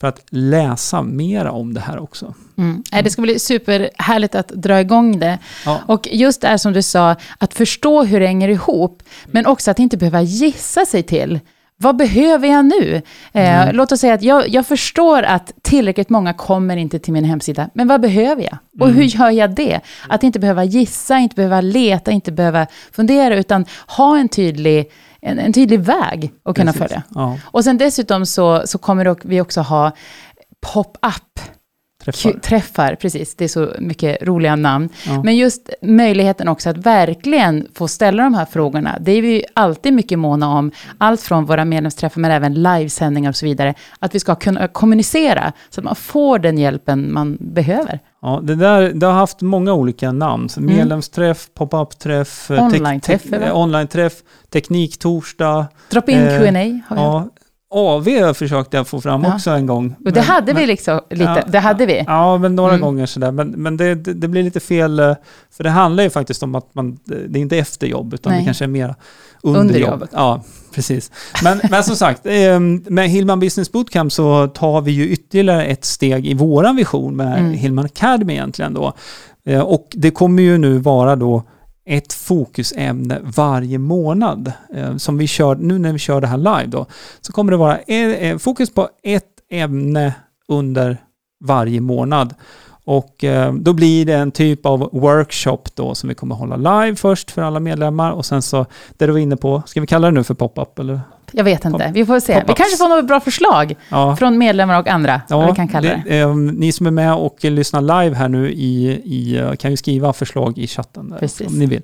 för 0.00 0.08
att 0.08 0.22
läsa 0.30 1.02
mera 1.02 1.52
om 1.52 1.74
det 1.74 1.80
här 1.80 1.98
också. 1.98 2.34
Mm. 2.58 2.82
Det 3.04 3.10
ska 3.10 3.22
bli 3.22 3.38
superhärligt 3.38 4.34
att 4.34 4.48
dra 4.48 4.80
igång 4.80 5.18
det. 5.18 5.38
Ja. 5.64 5.80
Och 5.86 6.08
just 6.12 6.40
det 6.40 6.58
som 6.58 6.72
du 6.72 6.82
sa, 6.82 7.16
att 7.38 7.54
förstå 7.54 8.04
hur 8.04 8.20
det 8.20 8.26
hänger 8.26 8.48
ihop, 8.48 9.02
men 9.26 9.46
också 9.46 9.70
att 9.70 9.78
inte 9.78 9.96
behöva 9.96 10.22
gissa 10.22 10.86
sig 10.86 11.02
till 11.02 11.40
vad 11.82 11.96
behöver 11.96 12.48
jag 12.48 12.64
nu? 12.64 13.02
Eh, 13.32 13.62
mm. 13.62 13.76
låt 13.76 13.92
oss 13.92 14.00
säga 14.00 14.14
att 14.14 14.22
jag, 14.22 14.48
jag, 14.48 14.66
förstår 14.66 15.22
att 15.22 15.52
tillräckligt 15.62 16.10
många 16.10 16.32
kommer 16.32 16.76
inte 16.76 16.98
till 16.98 17.12
min 17.12 17.24
hemsida, 17.24 17.70
men 17.74 17.88
vad 17.88 18.00
behöver 18.00 18.42
jag? 18.42 18.58
Och 18.80 18.86
mm. 18.86 18.96
hur 18.96 19.04
gör 19.04 19.30
jag 19.30 19.54
det? 19.54 19.80
Att 20.08 20.22
inte 20.22 20.40
behöva 20.40 20.64
gissa, 20.64 21.18
inte 21.18 21.36
behöva 21.36 21.60
leta, 21.60 22.10
inte 22.10 22.32
behöva 22.32 22.66
fundera, 22.92 23.36
utan 23.36 23.64
ha 23.86 24.18
en 24.18 24.28
tydlig 24.28 24.90
en, 25.24 25.38
en 25.38 25.52
tydlig 25.52 25.80
väg 25.80 26.32
att 26.44 26.56
kunna 26.56 26.72
Precis. 26.72 26.88
följa. 26.88 27.02
Ja. 27.14 27.38
Och 27.44 27.64
sen 27.64 27.78
dessutom 27.78 28.26
så, 28.26 28.62
så 28.66 28.78
kommer 28.78 29.16
vi 29.28 29.40
också 29.40 29.60
ha 29.60 29.92
pop-up 30.60 31.40
Träffar. 32.04 32.32
träffar. 32.32 32.94
precis. 32.94 33.34
Det 33.34 33.44
är 33.44 33.48
så 33.48 33.72
mycket 33.78 34.22
roliga 34.22 34.56
namn. 34.56 34.88
Ja. 35.06 35.22
Men 35.22 35.36
just 35.36 35.70
möjligheten 35.82 36.48
också 36.48 36.70
att 36.70 36.76
verkligen 36.76 37.66
få 37.74 37.88
ställa 37.88 38.22
de 38.22 38.34
här 38.34 38.44
frågorna. 38.44 38.98
Det 39.00 39.12
är 39.12 39.22
vi 39.22 39.44
alltid 39.54 39.92
mycket 39.92 40.18
måna 40.18 40.48
om. 40.48 40.70
Allt 40.98 41.20
från 41.20 41.44
våra 41.44 41.64
medlemsträffar, 41.64 42.20
men 42.20 42.30
även 42.30 42.54
livesändningar 42.54 43.30
och 43.30 43.36
så 43.36 43.46
vidare. 43.46 43.74
Att 43.98 44.14
vi 44.14 44.20
ska 44.20 44.34
kunna 44.34 44.68
kommunicera, 44.68 45.52
så 45.70 45.80
att 45.80 45.84
man 45.84 45.96
får 45.96 46.38
den 46.38 46.58
hjälpen 46.58 47.12
man 47.12 47.38
behöver. 47.40 48.00
Ja, 48.22 48.40
det, 48.42 48.54
där, 48.54 48.92
det 48.94 49.06
har 49.06 49.12
haft 49.12 49.40
många 49.40 49.72
olika 49.72 50.12
namn. 50.12 50.48
Mm. 50.56 50.76
Medlemsträff, 50.76 51.48
pop-up-träff, 51.54 52.50
eh, 52.50 52.64
online-träff, 52.64 53.22
te 53.22 53.38
te 53.38 53.52
online 53.52 53.88
tekniktorsdag. 54.50 55.66
Drop-in 55.90 56.18
eh, 56.18 56.38
Q&A 56.38 56.80
har 56.88 56.96
vi 56.96 57.02
ja, 57.02 57.28
AV 57.72 58.34
försökte 58.34 58.76
jag 58.76 58.88
få 58.88 59.00
fram 59.00 59.24
ja. 59.24 59.34
också 59.34 59.50
en 59.50 59.66
gång. 59.66 59.94
Och 59.98 60.04
det 60.04 60.14
men, 60.14 60.24
hade 60.24 60.52
vi 60.52 60.66
liksom 60.66 61.00
lite, 61.10 61.22
ja, 61.22 61.42
det 61.46 61.58
hade 61.58 61.86
vi. 61.86 62.04
Ja, 62.06 62.38
men 62.38 62.56
några 62.56 62.70
mm. 62.70 62.80
gånger 62.80 63.06
sådär. 63.06 63.32
Men, 63.32 63.48
men 63.48 63.76
det, 63.76 63.94
det, 63.94 64.12
det, 64.14 64.28
blir 64.28 64.42
lite 64.42 64.60
fel, 64.60 65.00
eh, 65.00 65.14
för 65.50 65.64
det 65.64 65.70
handlar 65.70 66.04
ju 66.04 66.10
faktiskt 66.10 66.42
om 66.42 66.54
att 66.54 66.74
man, 66.74 66.98
det 67.04 67.38
är 67.38 67.42
inte 67.42 67.58
efter 67.58 67.86
jobb, 67.86 68.14
utan 68.14 68.32
Nej. 68.32 68.40
det 68.40 68.44
kanske 68.44 68.64
är 68.64 68.68
mer 68.68 68.94
under, 69.42 69.60
under 69.60 69.74
jobbet. 69.74 69.92
jobbet. 69.92 70.10
Ja, 70.12 70.42
precis. 70.74 71.10
Men, 71.42 71.60
men 71.70 71.84
som 71.84 71.96
sagt, 71.96 72.20
ehm, 72.24 72.84
med 72.88 73.08
Hillman 73.08 73.40
Business 73.40 73.72
Bootcamp 73.72 74.12
så 74.12 74.48
tar 74.48 74.80
vi 74.80 74.92
ju 74.92 75.08
ytterligare 75.08 75.64
ett 75.64 75.84
steg 75.84 76.26
i 76.26 76.34
våran 76.34 76.76
vision 76.76 77.16
med 77.16 77.38
mm. 77.38 77.52
Hillman 77.52 77.84
Academy 77.84 78.32
egentligen 78.32 78.74
då. 78.74 78.92
Eh, 79.46 79.60
och 79.60 79.88
det 79.90 80.10
kommer 80.10 80.42
ju 80.42 80.58
nu 80.58 80.78
vara 80.78 81.16
då 81.16 81.42
ett 81.84 82.12
fokusämne 82.12 83.20
varje 83.22 83.78
månad. 83.78 84.52
Eh, 84.74 84.96
som 84.96 85.18
vi 85.18 85.26
kör, 85.26 85.54
nu 85.54 85.78
när 85.78 85.92
vi 85.92 85.98
kör 85.98 86.20
det 86.20 86.26
här 86.26 86.36
live 86.38 86.66
då, 86.66 86.86
så 87.20 87.32
kommer 87.32 87.50
det 87.52 87.56
vara 87.56 87.78
eh, 87.78 88.10
eh, 88.10 88.38
fokus 88.38 88.70
på 88.70 88.88
ett 89.02 89.24
ämne 89.50 90.14
under 90.48 90.96
varje 91.44 91.80
månad. 91.80 92.34
Och 92.84 93.24
då 93.60 93.72
blir 93.72 94.06
det 94.06 94.14
en 94.14 94.30
typ 94.30 94.66
av 94.66 94.88
workshop 94.92 95.62
då 95.74 95.94
som 95.94 96.08
vi 96.08 96.14
kommer 96.14 96.34
hålla 96.34 96.56
live 96.56 96.96
först 96.96 97.30
för 97.30 97.42
alla 97.42 97.60
medlemmar 97.60 98.12
och 98.12 98.26
sen 98.26 98.42
så, 98.42 98.66
det 98.96 99.06
du 99.06 99.12
var 99.12 99.18
inne 99.18 99.36
på, 99.36 99.62
ska 99.66 99.80
vi 99.80 99.86
kalla 99.86 100.06
det 100.06 100.14
nu 100.14 100.24
för 100.24 100.34
pop-up 100.34 100.78
eller? 100.78 101.00
Jag 101.32 101.44
vet 101.44 101.64
inte, 101.64 101.90
vi 101.94 102.06
får 102.06 102.20
se. 102.20 102.44
Vi 102.46 102.54
kanske 102.54 102.76
får 102.76 102.88
något 102.88 103.06
bra 103.06 103.20
förslag 103.20 103.74
ja. 103.88 104.16
från 104.16 104.38
medlemmar 104.38 104.80
och 104.80 104.88
andra, 104.88 105.20
ja, 105.28 105.46
vi 105.46 105.56
kan 105.56 105.68
kalla 105.68 105.88
det. 105.88 106.02
det. 106.06 106.18
Eh, 106.18 106.36
ni 106.36 106.72
som 106.72 106.86
är 106.86 106.90
med 106.90 107.14
och 107.14 107.44
lyssnar 107.44 107.80
live 107.80 108.16
här 108.16 108.28
nu 108.28 108.50
i, 108.50 109.00
i, 109.04 109.38
eh, 109.38 109.52
kan 109.52 109.70
ju 109.70 109.76
skriva 109.76 110.12
förslag 110.12 110.58
i 110.58 110.66
chatten 110.66 111.10
där, 111.10 111.18
Precis. 111.18 111.46
om 111.46 111.58
ni 111.58 111.66
vill. 111.66 111.82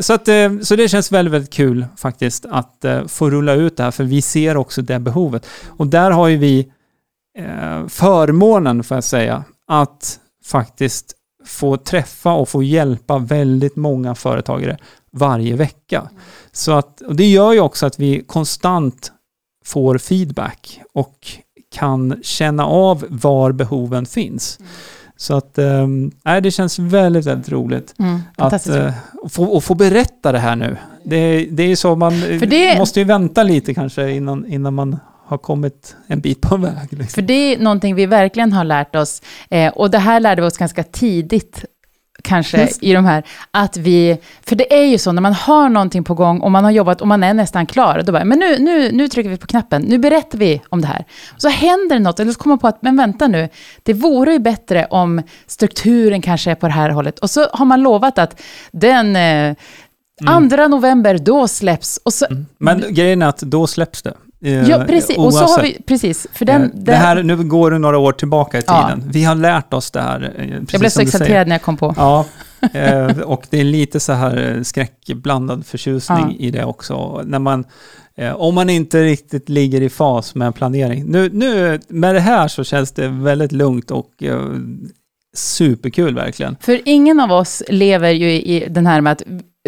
Så, 0.00 0.12
att, 0.12 0.28
eh, 0.28 0.58
så 0.62 0.76
det 0.76 0.88
känns 0.88 1.12
väldigt, 1.12 1.34
väldigt 1.34 1.52
kul 1.52 1.86
faktiskt 1.96 2.46
att 2.50 2.84
eh, 2.84 3.06
få 3.06 3.30
rulla 3.30 3.52
ut 3.54 3.76
det 3.76 3.82
här, 3.82 3.90
för 3.90 4.04
vi 4.04 4.22
ser 4.22 4.56
också 4.56 4.82
det 4.82 4.98
behovet. 4.98 5.46
Och 5.68 5.86
där 5.86 6.10
har 6.10 6.28
ju 6.28 6.36
vi 6.36 6.68
eh, 7.38 7.86
förmånen, 7.88 8.84
får 8.84 8.96
jag 8.96 9.04
säga, 9.04 9.44
att 9.66 10.18
faktiskt 10.44 11.14
få 11.46 11.76
träffa 11.76 12.32
och 12.32 12.48
få 12.48 12.62
hjälpa 12.62 13.18
väldigt 13.18 13.76
många 13.76 14.14
företagare 14.14 14.78
varje 15.12 15.56
vecka. 15.56 16.10
Så 16.52 16.72
att, 16.72 17.00
och 17.00 17.16
det 17.16 17.26
gör 17.26 17.52
ju 17.52 17.60
också 17.60 17.86
att 17.86 18.00
vi 18.00 18.22
konstant 18.26 19.12
får 19.64 19.98
feedback 19.98 20.80
och 20.92 21.26
kan 21.74 22.16
känna 22.22 22.66
av 22.66 23.04
var 23.08 23.52
behoven 23.52 24.06
finns. 24.06 24.58
Mm. 24.60 24.70
Så 25.16 25.36
att 25.36 25.58
äh, 25.58 26.36
det 26.42 26.50
känns 26.50 26.78
väldigt, 26.78 27.26
väldigt 27.26 27.48
roligt 27.48 27.94
mm, 27.98 28.20
att 28.36 28.68
äh, 28.68 28.92
få, 29.28 29.44
och 29.44 29.64
få 29.64 29.74
berätta 29.74 30.32
det 30.32 30.38
här 30.38 30.56
nu. 30.56 30.76
Det, 31.04 31.48
det 31.50 31.62
är 31.62 31.76
så, 31.76 31.96
man 31.96 32.20
det... 32.40 32.78
måste 32.78 33.00
ju 33.00 33.04
vänta 33.04 33.42
lite 33.42 33.74
kanske 33.74 34.10
innan, 34.10 34.46
innan 34.46 34.74
man 34.74 34.98
har 35.26 35.38
kommit 35.38 35.96
en 36.06 36.20
bit 36.20 36.40
på 36.40 36.56
väg. 36.56 36.88
Liksom. 36.90 37.06
För 37.06 37.22
det 37.22 37.34
är 37.34 37.58
någonting 37.58 37.94
vi 37.94 38.06
verkligen 38.06 38.52
har 38.52 38.64
lärt 38.64 38.96
oss, 38.96 39.22
eh, 39.50 39.72
och 39.72 39.90
det 39.90 39.98
här 39.98 40.20
lärde 40.20 40.42
vi 40.42 40.48
oss 40.48 40.58
ganska 40.58 40.82
tidigt 40.82 41.64
kanske 42.22 42.60
Just. 42.60 42.82
i 42.82 42.92
de 42.92 43.04
här, 43.04 43.22
att 43.50 43.76
vi, 43.76 44.18
för 44.42 44.56
det 44.56 44.74
är 44.74 44.84
ju 44.84 44.98
så 44.98 45.12
när 45.12 45.22
man 45.22 45.32
har 45.32 45.68
någonting 45.68 46.04
på 46.04 46.14
gång 46.14 46.40
och 46.40 46.50
man 46.50 46.64
har 46.64 46.70
jobbat 46.70 47.00
och 47.00 47.08
man 47.08 47.22
är 47.22 47.34
nästan 47.34 47.66
klar, 47.66 48.02
då 48.06 48.12
bara, 48.12 48.24
men 48.24 48.38
nu, 48.38 48.58
nu, 48.58 48.92
nu 48.92 49.08
trycker 49.08 49.30
vi 49.30 49.36
på 49.36 49.46
knappen, 49.46 49.82
nu 49.82 49.98
berättar 49.98 50.38
vi 50.38 50.62
om 50.68 50.80
det 50.80 50.86
här. 50.86 51.04
Och 51.34 51.40
så 51.40 51.48
händer 51.48 51.96
det 51.96 52.02
något, 52.02 52.20
eller 52.20 52.32
så 52.32 52.38
kommer 52.38 52.52
man 52.52 52.58
på 52.58 52.66
att, 52.68 52.82
men 52.82 52.96
vänta 52.96 53.28
nu, 53.28 53.48
det 53.82 53.92
vore 53.92 54.32
ju 54.32 54.38
bättre 54.38 54.86
om 54.90 55.22
strukturen 55.46 56.22
kanske 56.22 56.50
är 56.50 56.54
på 56.54 56.66
det 56.66 56.72
här 56.72 56.90
hållet. 56.90 57.18
Och 57.18 57.30
så 57.30 57.46
har 57.52 57.64
man 57.64 57.82
lovat 57.82 58.18
att 58.18 58.42
den 58.72 59.16
eh, 59.16 59.56
Mm. 60.22 60.70
november, 60.70 61.18
då 61.18 61.48
släpps. 61.48 62.00
Och 62.04 62.14
så, 62.14 62.26
mm. 62.26 62.46
Men 62.58 62.84
grejen 62.94 63.22
är 63.22 63.26
att 63.26 63.38
då 63.38 63.66
släpps 63.66 64.02
det. 64.02 64.14
Eh, 64.42 64.68
ja, 64.68 64.84
precis. 64.88 65.18
Och 65.18 65.34
så 65.34 65.44
har 65.44 65.62
vi, 65.62 65.82
precis. 65.86 66.26
För 66.32 66.44
den, 66.44 66.60
den, 66.60 66.84
det 66.84 66.94
här, 66.94 67.22
nu 67.22 67.36
går 67.36 67.70
det 67.70 67.78
några 67.78 67.98
år 67.98 68.12
tillbaka 68.12 68.58
i 68.58 68.62
tiden. 68.62 69.02
Ja. 69.04 69.10
Vi 69.12 69.24
har 69.24 69.34
lärt 69.34 69.74
oss 69.74 69.90
det 69.90 70.00
här. 70.00 70.32
Eh, 70.38 70.48
jag 70.70 70.80
blev 70.80 70.90
så 70.90 71.00
exalterad 71.00 71.48
när 71.48 71.54
jag 71.54 71.62
kom 71.62 71.76
på. 71.76 71.94
Ja, 71.96 72.24
eh, 72.72 73.18
och 73.18 73.46
det 73.50 73.60
är 73.60 73.64
lite 73.64 74.00
så 74.00 74.12
här 74.12 74.60
skräckblandad 74.62 75.66
förtjusning 75.66 76.36
ja. 76.38 76.46
i 76.46 76.50
det 76.50 76.64
också. 76.64 77.22
När 77.24 77.38
man, 77.38 77.64
om 78.34 78.54
man 78.54 78.70
inte 78.70 79.04
riktigt 79.04 79.48
ligger 79.48 79.80
i 79.80 79.88
fas 79.88 80.34
med 80.34 80.54
planering. 80.54 81.04
Nu, 81.06 81.30
nu 81.32 81.80
med 81.88 82.14
det 82.14 82.20
här 82.20 82.48
så 82.48 82.64
känns 82.64 82.92
det 82.92 83.08
väldigt 83.08 83.52
lugnt 83.52 83.90
och 83.90 84.10
superkul 85.34 86.14
verkligen. 86.14 86.56
För 86.60 86.80
ingen 86.84 87.20
av 87.20 87.32
oss 87.32 87.62
lever 87.68 88.10
ju 88.10 88.30
i 88.30 88.66
den 88.70 88.86
här 88.86 89.00
med 89.00 89.12
att 89.12 89.22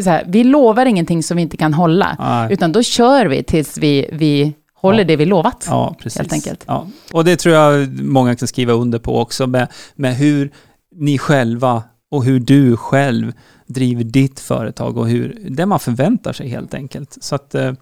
här, 0.04 0.24
vi 0.28 0.44
lovar 0.44 0.86
ingenting 0.86 1.22
som 1.22 1.36
vi 1.36 1.42
inte 1.42 1.56
kan 1.56 1.74
hålla, 1.74 2.16
Nej. 2.18 2.52
utan 2.52 2.72
då 2.72 2.82
kör 2.82 3.26
vi 3.26 3.42
tills 3.42 3.78
vi, 3.78 4.10
vi 4.12 4.54
håller 4.82 4.98
ja. 4.98 5.04
det 5.04 5.16
vi 5.16 5.26
lovat. 5.26 5.66
Ja, 5.68 5.96
precis. 5.98 6.18
Helt 6.18 6.32
enkelt. 6.32 6.64
Ja. 6.66 6.86
Och 7.12 7.24
det 7.24 7.36
tror 7.36 7.54
jag 7.54 7.88
många 8.02 8.36
kan 8.36 8.48
skriva 8.48 8.72
under 8.72 8.98
på 8.98 9.18
också 9.18 9.46
med, 9.46 9.68
med 9.94 10.16
hur 10.16 10.52
ni 10.94 11.18
själva 11.18 11.82
och 12.10 12.24
hur 12.24 12.40
du 12.40 12.76
själv 12.76 13.32
driver 13.66 14.04
ditt 14.04 14.40
företag 14.40 14.98
och 14.98 15.08
hur 15.08 15.46
det 15.50 15.66
man 15.66 15.80
förväntar 15.80 16.32
sig 16.32 16.48
helt 16.48 16.74
enkelt. 16.74 17.18
Så 17.20 17.34
att, 17.34 17.54
äh, 17.54 17.72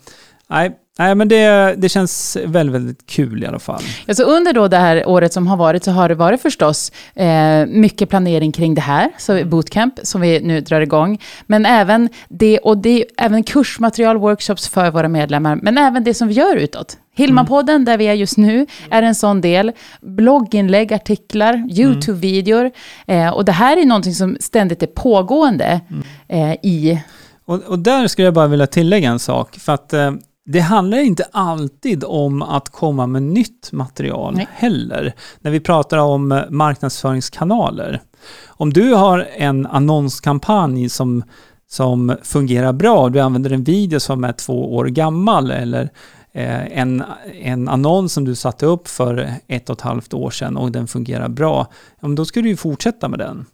nej, 0.48 0.76
nej 1.00 1.14
men 1.14 1.28
det, 1.28 1.74
det 1.78 1.88
känns 1.88 2.36
väldigt, 2.44 2.74
väldigt 2.74 3.06
kul 3.06 3.42
i 3.42 3.46
alla 3.46 3.58
fall. 3.58 3.82
Alltså 4.08 4.22
under 4.22 4.52
då 4.52 4.68
det 4.68 4.76
här 4.76 5.08
året 5.08 5.32
som 5.32 5.46
har 5.46 5.56
varit 5.56 5.84
så 5.84 5.90
har 5.90 6.08
det 6.08 6.14
varit 6.14 6.42
förstås 6.42 6.92
eh, 7.14 7.66
mycket 7.66 8.08
planering 8.08 8.52
kring 8.52 8.74
det 8.74 8.80
här, 8.80 9.10
så 9.18 9.44
bootcamp 9.44 9.94
som 10.02 10.20
vi 10.20 10.40
nu 10.40 10.60
drar 10.60 10.80
igång. 10.80 11.18
Men 11.46 11.66
även 11.66 12.08
det, 12.28 12.58
och 12.58 12.78
det 12.78 13.04
även 13.16 13.42
kursmaterial, 13.42 14.16
workshops 14.18 14.68
för 14.68 14.90
våra 14.90 15.08
medlemmar, 15.08 15.56
men 15.62 15.78
även 15.78 16.04
det 16.04 16.14
som 16.14 16.28
vi 16.28 16.34
gör 16.34 16.56
utåt. 16.56 16.96
Hillmanpodden, 17.14 17.84
där 17.84 17.98
vi 17.98 18.04
är 18.04 18.14
just 18.14 18.36
nu, 18.36 18.66
är 18.90 19.02
en 19.02 19.14
sån 19.14 19.40
del. 19.40 19.72
Blogginlägg, 20.00 20.92
artiklar, 20.92 21.54
YouTube-videor. 21.54 22.70
Eh, 23.06 23.28
och 23.28 23.44
det 23.44 23.52
här 23.52 23.76
är 23.76 23.84
någonting 23.84 24.14
som 24.14 24.36
ständigt 24.40 24.82
är 24.82 24.86
pågående 24.86 25.80
eh, 26.28 26.52
i... 26.52 27.02
Och, 27.44 27.62
och 27.62 27.78
där 27.78 28.06
skulle 28.06 28.26
jag 28.26 28.34
bara 28.34 28.46
vilja 28.46 28.66
tillägga 28.66 29.10
en 29.10 29.18
sak. 29.18 29.56
För 29.58 29.74
att 29.74 29.92
eh, 29.92 30.12
det 30.52 30.60
handlar 30.60 30.98
inte 30.98 31.24
alltid 31.32 32.04
om 32.04 32.42
att 32.42 32.68
komma 32.68 33.06
med 33.06 33.22
nytt 33.22 33.72
material 33.72 34.34
Nej. 34.34 34.48
heller. 34.52 35.14
När 35.40 35.50
vi 35.50 35.60
pratar 35.60 35.98
om 35.98 36.42
marknadsföringskanaler. 36.50 38.00
Om 38.46 38.72
du 38.72 38.94
har 38.94 39.28
en 39.36 39.66
annonskampanj 39.66 40.88
som, 40.88 41.22
som 41.68 42.16
fungerar 42.22 42.72
bra, 42.72 43.08
du 43.08 43.20
använder 43.20 43.52
en 43.52 43.64
video 43.64 44.00
som 44.00 44.24
är 44.24 44.32
två 44.32 44.74
år 44.74 44.84
gammal 44.84 45.50
eller 45.50 45.90
eh, 46.32 46.78
en, 46.78 47.02
en 47.42 47.68
annons 47.68 48.12
som 48.12 48.24
du 48.24 48.34
satte 48.34 48.66
upp 48.66 48.88
för 48.88 49.34
ett 49.46 49.70
och 49.70 49.76
ett 49.76 49.82
halvt 49.82 50.14
år 50.14 50.30
sedan 50.30 50.56
och 50.56 50.72
den 50.72 50.86
fungerar 50.86 51.28
bra, 51.28 51.66
då 52.00 52.24
ska 52.24 52.42
du 52.42 52.48
ju 52.48 52.56
fortsätta 52.56 53.08
med 53.08 53.18
den. 53.18 53.46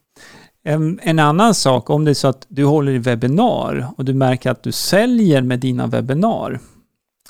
En, 0.64 1.00
en 1.02 1.18
annan 1.18 1.54
sak, 1.54 1.90
om 1.90 2.04
det 2.04 2.10
är 2.10 2.14
så 2.14 2.28
att 2.28 2.46
du 2.48 2.64
håller 2.64 2.92
i 2.92 2.98
webbinar 2.98 3.86
och 3.96 4.04
du 4.04 4.14
märker 4.14 4.50
att 4.50 4.62
du 4.62 4.72
säljer 4.72 5.42
med 5.42 5.60
dina 5.60 5.86
webbinar, 5.86 6.60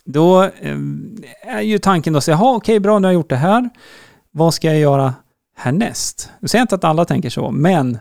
då 0.06 0.42
eh, 0.42 0.78
är 1.42 1.60
ju 1.60 1.78
tanken 1.78 2.12
då 2.12 2.16
att 2.16 2.24
säga, 2.24 2.36
"Jaha, 2.36 2.56
okej, 2.56 2.80
bra, 2.80 2.98
nu 2.98 3.06
har 3.06 3.12
jag 3.12 3.18
gjort 3.18 3.30
det 3.30 3.36
här. 3.36 3.70
Vad 4.30 4.54
ska 4.54 4.66
jag 4.68 4.78
göra 4.78 5.14
härnäst? 5.56 6.30
Nu 6.40 6.48
säger 6.48 6.60
jag 6.60 6.64
inte 6.64 6.74
att 6.74 6.84
alla 6.84 7.04
tänker 7.04 7.30
så, 7.30 7.50
men 7.50 7.98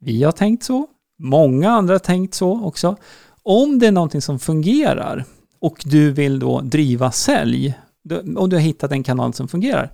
vi 0.00 0.22
har 0.22 0.32
tänkt 0.32 0.64
så. 0.64 0.86
Många 1.18 1.70
andra 1.70 1.94
har 1.94 1.98
tänkt 1.98 2.34
så 2.34 2.64
också. 2.64 2.96
Om 3.42 3.78
det 3.78 3.86
är 3.86 3.92
någonting 3.92 4.22
som 4.22 4.38
fungerar 4.38 5.24
och 5.60 5.82
du 5.84 6.10
vill 6.10 6.38
då 6.38 6.60
driva 6.60 7.10
sälj 7.10 7.74
om 8.10 8.36
och 8.36 8.48
du 8.48 8.56
har 8.56 8.60
hittat 8.60 8.92
en 8.92 9.02
kanal 9.02 9.34
som 9.34 9.48
fungerar, 9.48 9.90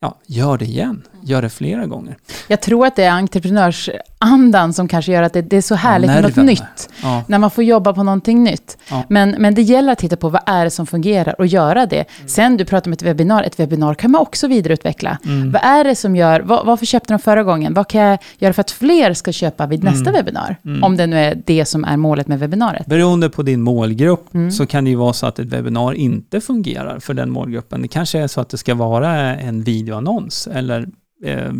ja, 0.00 0.18
gör 0.26 0.58
det 0.58 0.64
igen. 0.64 1.02
Gör 1.26 1.42
det 1.42 1.48
flera 1.50 1.86
gånger. 1.86 2.16
Jag 2.48 2.60
tror 2.60 2.86
att 2.86 2.96
det 2.96 3.04
är 3.04 3.10
entreprenörsandan 3.10 4.72
som 4.72 4.88
kanske 4.88 5.12
gör 5.12 5.22
att 5.22 5.32
det, 5.32 5.42
det 5.42 5.56
är 5.56 5.60
så 5.62 5.74
härligt 5.74 6.10
med 6.10 6.22
något 6.22 6.36
nytt. 6.36 6.88
Ja. 7.02 7.24
När 7.28 7.38
man 7.38 7.50
får 7.50 7.64
jobba 7.64 7.92
på 7.92 8.02
någonting 8.02 8.44
nytt. 8.44 8.78
Ja. 8.90 9.02
Men, 9.08 9.30
men 9.38 9.54
det 9.54 9.62
gäller 9.62 9.92
att 9.92 9.98
titta 9.98 10.16
på 10.16 10.28
vad 10.28 10.42
är 10.46 10.64
det 10.64 10.70
som 10.70 10.86
fungerar 10.86 11.34
och 11.38 11.46
göra 11.46 11.86
det. 11.86 11.96
Mm. 12.16 12.28
Sen, 12.28 12.56
du 12.56 12.64
pratar 12.64 12.88
om 12.88 12.92
ett 12.92 13.02
webbinar. 13.02 13.42
Ett 13.42 13.60
webbinar 13.60 13.94
kan 13.94 14.10
man 14.10 14.20
också 14.20 14.48
vidareutveckla. 14.48 15.18
Mm. 15.24 15.52
Vad 15.52 15.62
är 15.62 15.84
det 15.84 15.94
som 15.94 16.16
gör, 16.16 16.40
vad, 16.40 16.66
varför 16.66 16.86
köpte 16.86 17.12
de 17.12 17.18
förra 17.18 17.42
gången? 17.42 17.74
Vad 17.74 17.88
kan 17.88 18.00
jag 18.00 18.18
göra 18.38 18.52
för 18.52 18.60
att 18.60 18.70
fler 18.70 19.14
ska 19.14 19.32
köpa 19.32 19.66
vid 19.66 19.84
nästa 19.84 20.10
Mm. 20.10 20.12
webbinar? 20.24 20.56
Om 20.82 20.96
det 20.96 21.06
nu 21.06 21.16
är 21.18 21.42
det 21.46 21.64
som 21.64 21.84
är 21.84 21.96
målet 21.96 22.28
med 22.28 22.38
webbinariet. 22.38 22.86
Beroende 22.86 23.30
på 23.30 23.42
din 23.42 23.62
målgrupp 23.62 24.34
Mm. 24.34 24.50
så 24.50 24.66
kan 24.66 24.84
det 24.84 24.90
ju 24.90 24.96
vara 24.96 25.12
så 25.12 25.26
att 25.26 25.38
ett 25.38 25.46
webbinar 25.46 25.92
inte 25.92 26.40
fungerar 26.40 26.98
för 27.00 27.14
den 27.14 27.30
målgruppen. 27.30 27.82
Det 27.82 27.88
kanske 27.88 28.18
är 28.18 28.26
så 28.26 28.40
att 28.40 28.48
det 28.48 28.58
ska 28.58 28.74
vara 28.74 29.36
en 29.36 29.62
videoannons 29.62 30.48
eller 30.52 30.88
eh, 31.24 31.52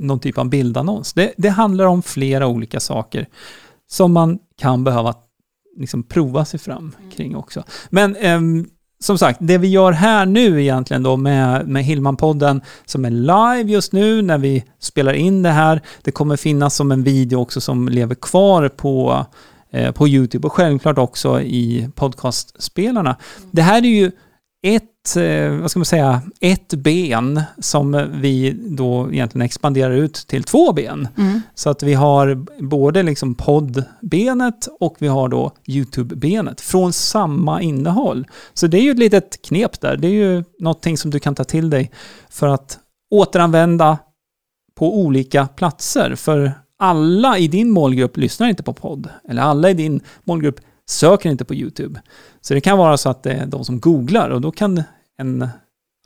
någon 0.00 0.20
typ 0.20 0.38
av 0.38 0.48
bildannons. 0.48 1.12
Det, 1.12 1.32
det 1.36 1.48
handlar 1.48 1.84
om 1.84 2.02
flera 2.02 2.46
olika 2.46 2.80
saker 2.80 3.26
som 3.90 4.12
man 4.12 4.38
kan 4.56 4.84
behöva 4.84 5.14
liksom 5.76 6.02
prova 6.02 6.44
sig 6.44 6.60
fram 6.60 6.92
kring 7.16 7.36
också. 7.36 7.64
Men 7.90 8.16
ehm, 8.16 8.66
som 9.00 9.18
sagt, 9.18 9.38
det 9.42 9.58
vi 9.58 9.68
gör 9.68 9.92
här 9.92 10.26
nu 10.26 10.62
egentligen 10.62 11.02
då 11.02 11.16
med, 11.16 11.68
med 11.68 11.84
Hillman-podden 11.84 12.60
som 12.84 13.04
är 13.04 13.10
live 13.10 13.72
just 13.72 13.92
nu 13.92 14.22
när 14.22 14.38
vi 14.38 14.64
spelar 14.78 15.12
in 15.12 15.42
det 15.42 15.50
här. 15.50 15.80
Det 16.02 16.10
kommer 16.10 16.36
finnas 16.36 16.74
som 16.74 16.92
en 16.92 17.02
video 17.02 17.40
också 17.40 17.60
som 17.60 17.88
lever 17.88 18.14
kvar 18.14 18.68
på, 18.68 19.26
eh, 19.70 19.92
på 19.92 20.08
YouTube 20.08 20.46
och 20.46 20.52
självklart 20.52 20.98
också 20.98 21.40
i 21.40 21.88
podcastspelarna. 21.94 23.16
Det 23.50 23.62
här 23.62 23.78
är 23.82 23.88
ju 23.88 24.10
ett, 24.62 24.90
eh, 25.16 25.60
vad 25.60 25.70
ska 25.70 25.78
man 25.78 25.84
säga, 25.84 26.22
ett 26.40 26.74
ben 26.74 27.42
som 27.58 28.10
vi 28.14 28.56
då 28.68 29.12
egentligen 29.12 29.44
expanderar 29.44 29.90
ut 29.90 30.14
till 30.14 30.44
två 30.44 30.72
ben. 30.72 31.08
Mm. 31.16 31.40
Så 31.54 31.70
att 31.70 31.82
vi 31.82 31.94
har 31.94 32.34
både 32.62 33.02
liksom 33.02 33.34
poddbenet 33.34 34.68
och 34.80 34.96
vi 34.98 35.06
har 35.06 35.28
då 35.28 35.52
YouTube-benet 35.66 36.60
från 36.60 36.92
samma 36.92 37.62
innehåll. 37.62 38.26
Så 38.54 38.66
det 38.66 38.78
är 38.78 38.82
ju 38.82 38.90
ett 38.90 38.98
litet 38.98 39.42
knep 39.42 39.80
där. 39.80 39.96
Det 39.96 40.06
är 40.06 40.12
ju 40.12 40.44
någonting 40.58 40.98
som 40.98 41.10
du 41.10 41.18
kan 41.18 41.34
ta 41.34 41.44
till 41.44 41.70
dig 41.70 41.90
för 42.28 42.48
att 42.48 42.78
återanvända 43.10 43.98
på 44.74 44.98
olika 44.98 45.46
platser. 45.46 46.14
För 46.14 46.52
alla 46.78 47.38
i 47.38 47.48
din 47.48 47.70
målgrupp 47.70 48.16
lyssnar 48.16 48.48
inte 48.48 48.62
på 48.62 48.72
podd. 48.72 49.08
Eller 49.28 49.42
alla 49.42 49.70
i 49.70 49.74
din 49.74 50.00
målgrupp 50.24 50.60
söker 50.90 51.30
inte 51.30 51.44
på 51.44 51.54
YouTube. 51.54 52.00
Så 52.40 52.54
det 52.54 52.60
kan 52.60 52.78
vara 52.78 52.96
så 52.96 53.08
att 53.10 53.22
det 53.22 53.32
är 53.32 53.46
de 53.46 53.64
som 53.64 53.80
googlar 53.80 54.30
och 54.30 54.40
då 54.40 54.50
kan 54.50 54.82
en 55.18 55.48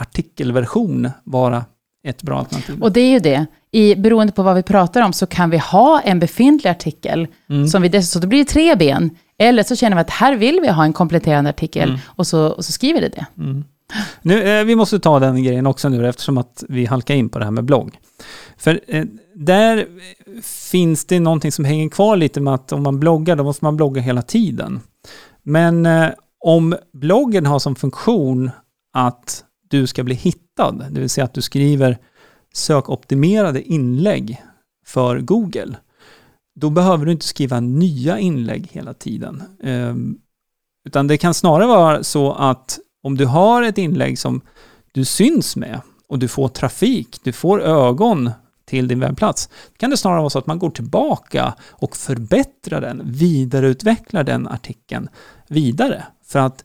artikelversion 0.02 1.10
vara 1.24 1.64
ett 2.06 2.22
bra 2.22 2.38
alternativ. 2.38 2.82
Och 2.82 2.92
det 2.92 3.00
är 3.00 3.10
ju 3.10 3.18
det. 3.18 3.46
I, 3.70 3.94
beroende 3.96 4.32
på 4.32 4.42
vad 4.42 4.54
vi 4.56 4.62
pratar 4.62 5.02
om 5.02 5.12
så 5.12 5.26
kan 5.26 5.50
vi 5.50 5.58
ha 5.58 6.00
en 6.00 6.18
befintlig 6.18 6.70
artikel, 6.70 7.26
Mm. 7.50 7.68
som 7.68 7.82
vi 7.82 7.88
dessutom, 7.88 8.10
så 8.12 8.18
det 8.18 8.26
blir 8.26 8.44
tre 8.44 8.74
ben. 8.74 9.10
Eller 9.38 9.62
så 9.62 9.76
känner 9.76 9.96
vi 9.96 10.00
att 10.00 10.10
här 10.10 10.36
vill 10.36 10.58
vi 10.62 10.68
ha 10.68 10.84
en 10.84 10.92
kompletterande 10.92 11.50
artikel, 11.50 11.88
Mm. 11.88 12.00
och, 12.06 12.26
så, 12.26 12.46
och 12.46 12.64
så 12.64 12.72
skriver 12.72 13.00
det 13.00 13.08
det. 13.08 13.26
Nu, 14.22 14.58
eh, 14.60 14.64
vi 14.64 14.76
måste 14.76 14.98
ta 15.00 15.18
den 15.18 15.42
grejen 15.42 15.66
också 15.66 15.88
nu 15.88 16.08
eftersom 16.08 16.38
att 16.38 16.64
vi 16.68 16.86
halkar 16.86 17.14
in 17.14 17.28
på 17.28 17.38
det 17.38 17.44
här 17.44 17.52
med 17.52 17.64
blogg. 17.64 17.98
För 18.58 18.80
eh, 18.86 19.04
där 19.34 19.86
finns 20.42 21.04
det 21.04 21.20
någonting 21.20 21.52
som 21.52 21.64
hänger 21.64 21.88
kvar 21.88 22.16
lite 22.16 22.40
med 22.40 22.54
att 22.54 22.72
om 22.72 22.82
man 22.82 23.00
bloggar, 23.00 23.36
då 23.36 23.44
måste 23.44 23.64
man 23.64 23.76
blogga 23.76 24.00
hela 24.00 24.22
tiden. 24.22 24.80
Men 25.42 25.86
eh, 25.86 26.08
om 26.44 26.76
bloggen 26.92 27.46
har 27.46 27.58
som 27.58 27.74
funktion 27.74 28.50
att 28.92 29.44
du 29.68 29.86
ska 29.86 30.04
bli 30.04 30.14
hittad, 30.14 30.86
det 30.90 31.00
vill 31.00 31.10
säga 31.10 31.24
att 31.24 31.34
du 31.34 31.42
skriver 31.42 31.98
sökoptimerade 32.54 33.62
inlägg 33.62 34.42
för 34.86 35.20
Google, 35.20 35.76
då 36.60 36.70
behöver 36.70 37.06
du 37.06 37.12
inte 37.12 37.26
skriva 37.26 37.60
nya 37.60 38.18
inlägg 38.18 38.68
hela 38.72 38.94
tiden. 38.94 39.42
Ehm, 39.62 40.18
utan 40.88 41.06
det 41.06 41.16
kan 41.16 41.34
snarare 41.34 41.66
vara 41.66 42.02
så 42.02 42.32
att 42.32 42.78
om 43.02 43.16
du 43.16 43.26
har 43.26 43.62
ett 43.62 43.78
inlägg 43.78 44.18
som 44.18 44.40
du 44.92 45.04
syns 45.04 45.56
med 45.56 45.80
och 46.08 46.18
du 46.18 46.28
får 46.28 46.48
trafik, 46.48 47.20
du 47.22 47.32
får 47.32 47.62
ögon 47.62 48.30
till 48.68 48.88
din 48.88 49.00
webbplats, 49.00 49.48
kan 49.76 49.90
det 49.90 49.96
snarare 49.96 50.20
vara 50.20 50.30
så 50.30 50.38
att 50.38 50.46
man 50.46 50.58
går 50.58 50.70
tillbaka 50.70 51.54
och 51.70 51.96
förbättrar 51.96 52.80
den, 52.80 53.02
vidareutvecklar 53.04 54.24
den 54.24 54.48
artikeln 54.48 55.08
vidare 55.48 56.02
för 56.26 56.38
att 56.38 56.64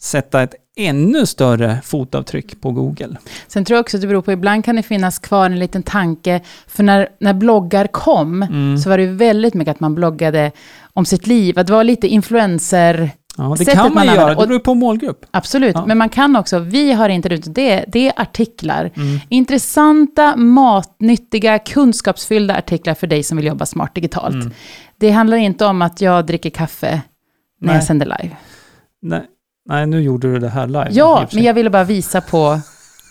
sätta 0.00 0.42
ett 0.42 0.54
ännu 0.76 1.26
större 1.26 1.80
fotavtryck 1.84 2.60
på 2.60 2.70
Google. 2.70 3.16
Sen 3.48 3.64
tror 3.64 3.76
jag 3.76 3.82
också 3.82 3.96
att 3.96 4.00
det 4.00 4.06
beror 4.06 4.22
på, 4.22 4.32
ibland 4.32 4.64
kan 4.64 4.76
det 4.76 4.82
finnas 4.82 5.18
kvar 5.18 5.46
en 5.46 5.58
liten 5.58 5.82
tanke, 5.82 6.40
för 6.66 6.82
när, 6.82 7.08
när 7.20 7.34
bloggar 7.34 7.86
kom, 7.86 8.42
Mm. 8.42 8.78
så 8.78 8.88
var 8.88 8.98
det 8.98 9.06
väldigt 9.06 9.54
mycket 9.54 9.72
att 9.72 9.80
man 9.80 9.94
bloggade 9.94 10.52
om 10.94 11.04
sitt 11.04 11.26
liv, 11.26 11.58
att 11.58 11.66
det 11.66 11.72
var 11.72 11.84
lite 11.84 12.08
influencer, 12.08 13.10
Ja, 13.38 13.54
det 13.58 13.64
kan 13.64 13.84
man 13.84 13.94
man 13.94 14.06
göra, 14.06 14.30
det 14.30 14.36
Och- 14.36 14.48
beror 14.48 14.58
på 14.58 14.74
målgrupp. 14.74 15.26
absolut, 15.30 15.74
Ja. 15.74 15.86
men 15.86 15.98
man 15.98 16.08
kan 16.08 16.36
också, 16.36 16.58
vi 16.58 16.92
har 16.92 17.08
inte 17.08 17.28
ut 17.28 17.54
det, 17.54 17.84
det 17.88 18.08
är 18.08 18.12
artiklar. 18.20 18.90
Mm. 18.96 19.20
Intressanta, 19.28 20.36
matnyttiga, 20.36 21.58
kunskapsfyllda 21.58 22.56
artiklar 22.58 22.94
för 22.94 23.06
dig 23.06 23.22
som 23.22 23.36
vill 23.36 23.46
jobba 23.46 23.66
smart 23.66 23.94
digitalt. 23.94 24.34
Mm. 24.34 24.50
Det 24.98 25.10
handlar 25.10 25.36
inte 25.36 25.66
om 25.66 25.82
att 25.82 26.00
jag 26.00 26.26
dricker 26.26 26.50
kaffe 26.50 27.02
när 27.60 27.66
Nej. 27.68 27.76
jag 27.76 27.84
sänder 27.84 28.06
live. 28.06 28.36
Nej, 29.02 29.22
nej, 29.68 29.86
nu 29.86 30.00
gjorde 30.02 30.32
du 30.32 30.38
det 30.38 30.48
här 30.48 30.66
live. 30.66 30.88
Ja, 30.90 31.26
men 31.32 31.42
jag 31.44 31.54
ville 31.54 31.70
bara 31.70 31.84
visa 31.84 32.20
på... 32.20 32.60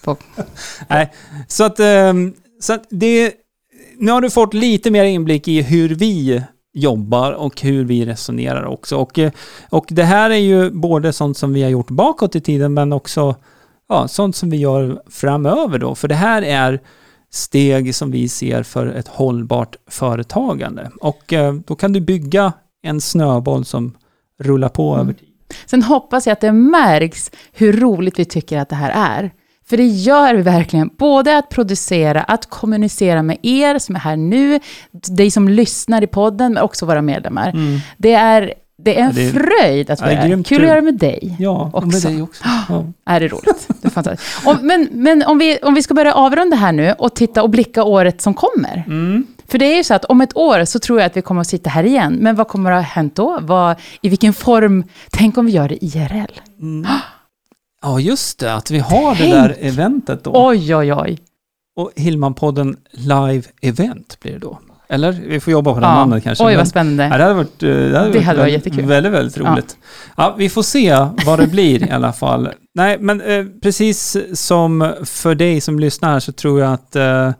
på 0.04 0.18
Nej, 0.88 1.14
så 1.48 1.64
att, 1.64 1.80
ehm, 1.80 2.34
så 2.62 2.74
att 2.74 2.84
det, 2.90 3.34
nu 3.98 4.12
har 4.12 4.22
du 4.22 4.30
fått 4.30 4.54
lite 4.54 4.92
mer 4.92 5.04
inblick 5.04 5.48
i 5.48 5.62
hur 5.62 5.90
vi 5.96 6.44
jobbar 6.78 7.32
och 7.32 7.62
hur 7.62 7.86
vi 7.86 8.06
resonerar 8.06 8.66
också. 8.66 8.98
Och, 8.98 9.20
eh, 9.20 9.32
och 9.70 9.86
det 9.90 10.04
här 10.04 10.30
är 10.30 10.36
ju 10.36 10.72
både 10.72 11.14
sånt 11.14 11.38
som 11.38 11.54
vi 11.54 11.64
har 11.64 11.70
gjort 11.70 11.90
bakåt 11.90 12.36
i 12.36 12.42
tiden 12.42 12.74
men 12.74 12.94
också 12.94 13.36
ja, 13.90 14.08
sånt 14.08 14.36
som 14.36 14.50
vi 14.50 14.58
gör 14.58 15.02
framöver 15.10 15.80
då. 15.80 15.96
För 15.96 16.08
det 16.08 16.16
här 16.16 16.42
är 16.42 16.80
steg 17.32 17.96
som 17.96 18.12
vi 18.12 18.30
ser 18.30 18.64
för 18.64 18.88
ett 18.88 19.08
hållbart 19.08 19.76
företagande. 19.90 20.92
Och 21.02 21.34
eh, 21.34 21.54
då 21.54 21.76
kan 21.76 21.94
du 21.94 22.02
bygga 22.02 22.54
en 22.84 23.02
snöboll 23.02 23.66
som 23.66 23.98
rullar 24.40 24.70
på 24.70 24.94
Mm. 24.94 25.02
över 25.06 25.14
tid. 25.14 25.28
Sen 25.66 25.84
hoppas 25.84 26.28
jag 26.28 26.34
att 26.34 26.42
det 26.42 26.52
märks 26.52 27.32
hur 27.52 27.74
roligt 27.74 28.20
vi 28.20 28.26
tycker 28.26 28.60
att 28.60 28.70
det 28.70 28.76
här 28.76 28.92
är. 29.20 29.32
För 29.70 29.78
det 29.78 29.86
gör 29.86 30.36
vi 30.36 30.42
verkligen. 30.42 30.90
Både 30.98 31.38
att 31.38 31.50
producera, 31.50 32.22
att 32.24 32.46
kommunicera 32.50 33.24
med 33.24 33.38
er 33.42 33.80
som 33.80 33.96
är 33.96 34.00
här 34.00 34.16
nu, 34.18 34.60
dig 35.08 35.32
som 35.32 35.50
lyssnar 35.50 36.04
i 36.04 36.08
podden, 36.08 36.54
men 36.54 36.64
också 36.64 36.86
våra 36.86 37.02
medlemmar. 37.02 37.50
Mm. 37.50 37.80
Det 37.98 38.14
är, 38.14 38.54
Det 38.78 39.00
är 39.00 39.04
en 39.04 39.16
det 39.16 39.26
är- 39.28 39.32
fröjd 39.32 39.90
att 39.92 40.02
vara 40.02 40.12
här. 40.12 40.44
Kul 40.44 40.62
att 40.62 40.68
göra 40.68 40.82
med 40.82 40.98
dig. 40.98 41.36
Ja, 41.40 41.70
och 41.74 41.88
med 41.88 41.96
också. 41.96 42.08
dig 42.08 42.22
också. 42.22 42.44
Ja. 42.70 42.86
Är 43.06 43.20
det 43.20 43.28
roligt? 43.28 43.68
Det 43.82 43.88
är 43.88 43.90
fantastiskt. 43.90 44.48
Om, 44.48 44.58
men 44.62 44.88
men 44.92 45.24
om, 45.24 45.38
vi, 45.38 45.58
om 45.64 45.74
vi 45.74 45.82
ska 45.84 45.94
börja 45.94 46.14
avrunda 46.14 46.56
här 46.58 46.72
nu 46.72 46.94
och 46.98 47.14
titta 47.16 47.44
och 47.44 47.50
blicka 47.50 47.84
året 47.84 48.22
som 48.22 48.34
kommer. 48.34 48.84
Mm. 48.88 49.28
För 49.48 49.58
det 49.58 49.66
är 49.66 49.78
ju 49.78 49.84
så 49.84 49.94
att 49.94 50.06
om 50.06 50.22
ett 50.22 50.38
år 50.38 50.66
så 50.66 50.80
tror 50.80 51.00
jag 51.00 51.06
att 51.06 51.18
vi 51.18 51.22
kommer 51.22 51.42
att 51.42 51.48
sitta 51.48 51.70
här 51.70 51.84
igen. 51.84 52.18
Men 52.22 52.36
vad 52.36 52.48
kommer 52.48 52.72
att 52.72 52.78
ha 52.86 52.92
hänt 52.92 53.16
då? 53.16 53.40
Vad, 53.42 53.76
I 54.02 54.10
vilken 54.10 54.34
form? 54.34 54.84
Tänk 55.12 55.38
om 55.38 55.46
vi 55.46 55.52
gör 55.52 55.70
det 55.70 55.86
IRL? 55.86 56.40
ja, 57.82 58.00
just 58.00 58.40
det, 58.40 58.54
att 58.54 58.72
vi 58.72 58.80
har 58.80 59.12
det 59.12 59.18
Tänk. 59.18 59.34
där 59.34 59.56
eventet 59.60 60.24
då. 60.24 60.32
Oj, 60.34 60.76
oj, 60.76 60.94
oj. 60.94 61.20
Och 61.76 61.92
Hillman-podden 61.96 62.76
Live 62.92 63.44
Event 63.62 64.18
blir 64.22 64.32
det 64.34 64.40
då. 64.40 64.60
Eller? 64.90 65.12
Vi 65.12 65.40
får 65.40 65.52
jobba 65.52 65.74
på 65.74 65.80
det 65.80 65.86
Ja. 65.86 65.94
namnet 65.96 66.24
kanske. 66.24 66.44
Oj, 66.44 66.52
men- 66.52 66.58
vad 66.58 66.68
spännande. 66.68 67.04
Ja, 67.04 67.18
det 67.18 67.24
hade 67.24 67.34
varit, 67.36 67.64
eh, 67.64 67.70
det 67.70 67.76
hade 67.76 67.90
Det 67.90 68.20
hade 68.20 68.40
varit 68.40 68.54
väldigt, 68.54 68.54
jättekul. 68.54 68.86
Väldigt, 68.86 69.12
väldigt 69.14 69.38
roligt. 69.38 69.78
Ja. 70.18 70.36
vi 70.38 70.50
får 70.50 70.64
se 70.64 71.06
vad 71.26 71.40
det 71.40 71.48
blir 71.48 71.88
i 71.88 71.92
alla 71.92 72.14
fall. 72.14 72.50
Nej, 72.76 72.98
men 73.00 73.22
eh, 73.22 73.46
precis 73.62 74.18
som 74.34 74.94
för 75.04 75.36
dig 75.36 75.62
som 75.62 75.80
lyssnar 75.80 76.12
här 76.12 76.20
så 76.20 76.32
tror 76.32 76.60
jag 76.62 76.74
att 76.74 76.96
eh, 76.96 77.32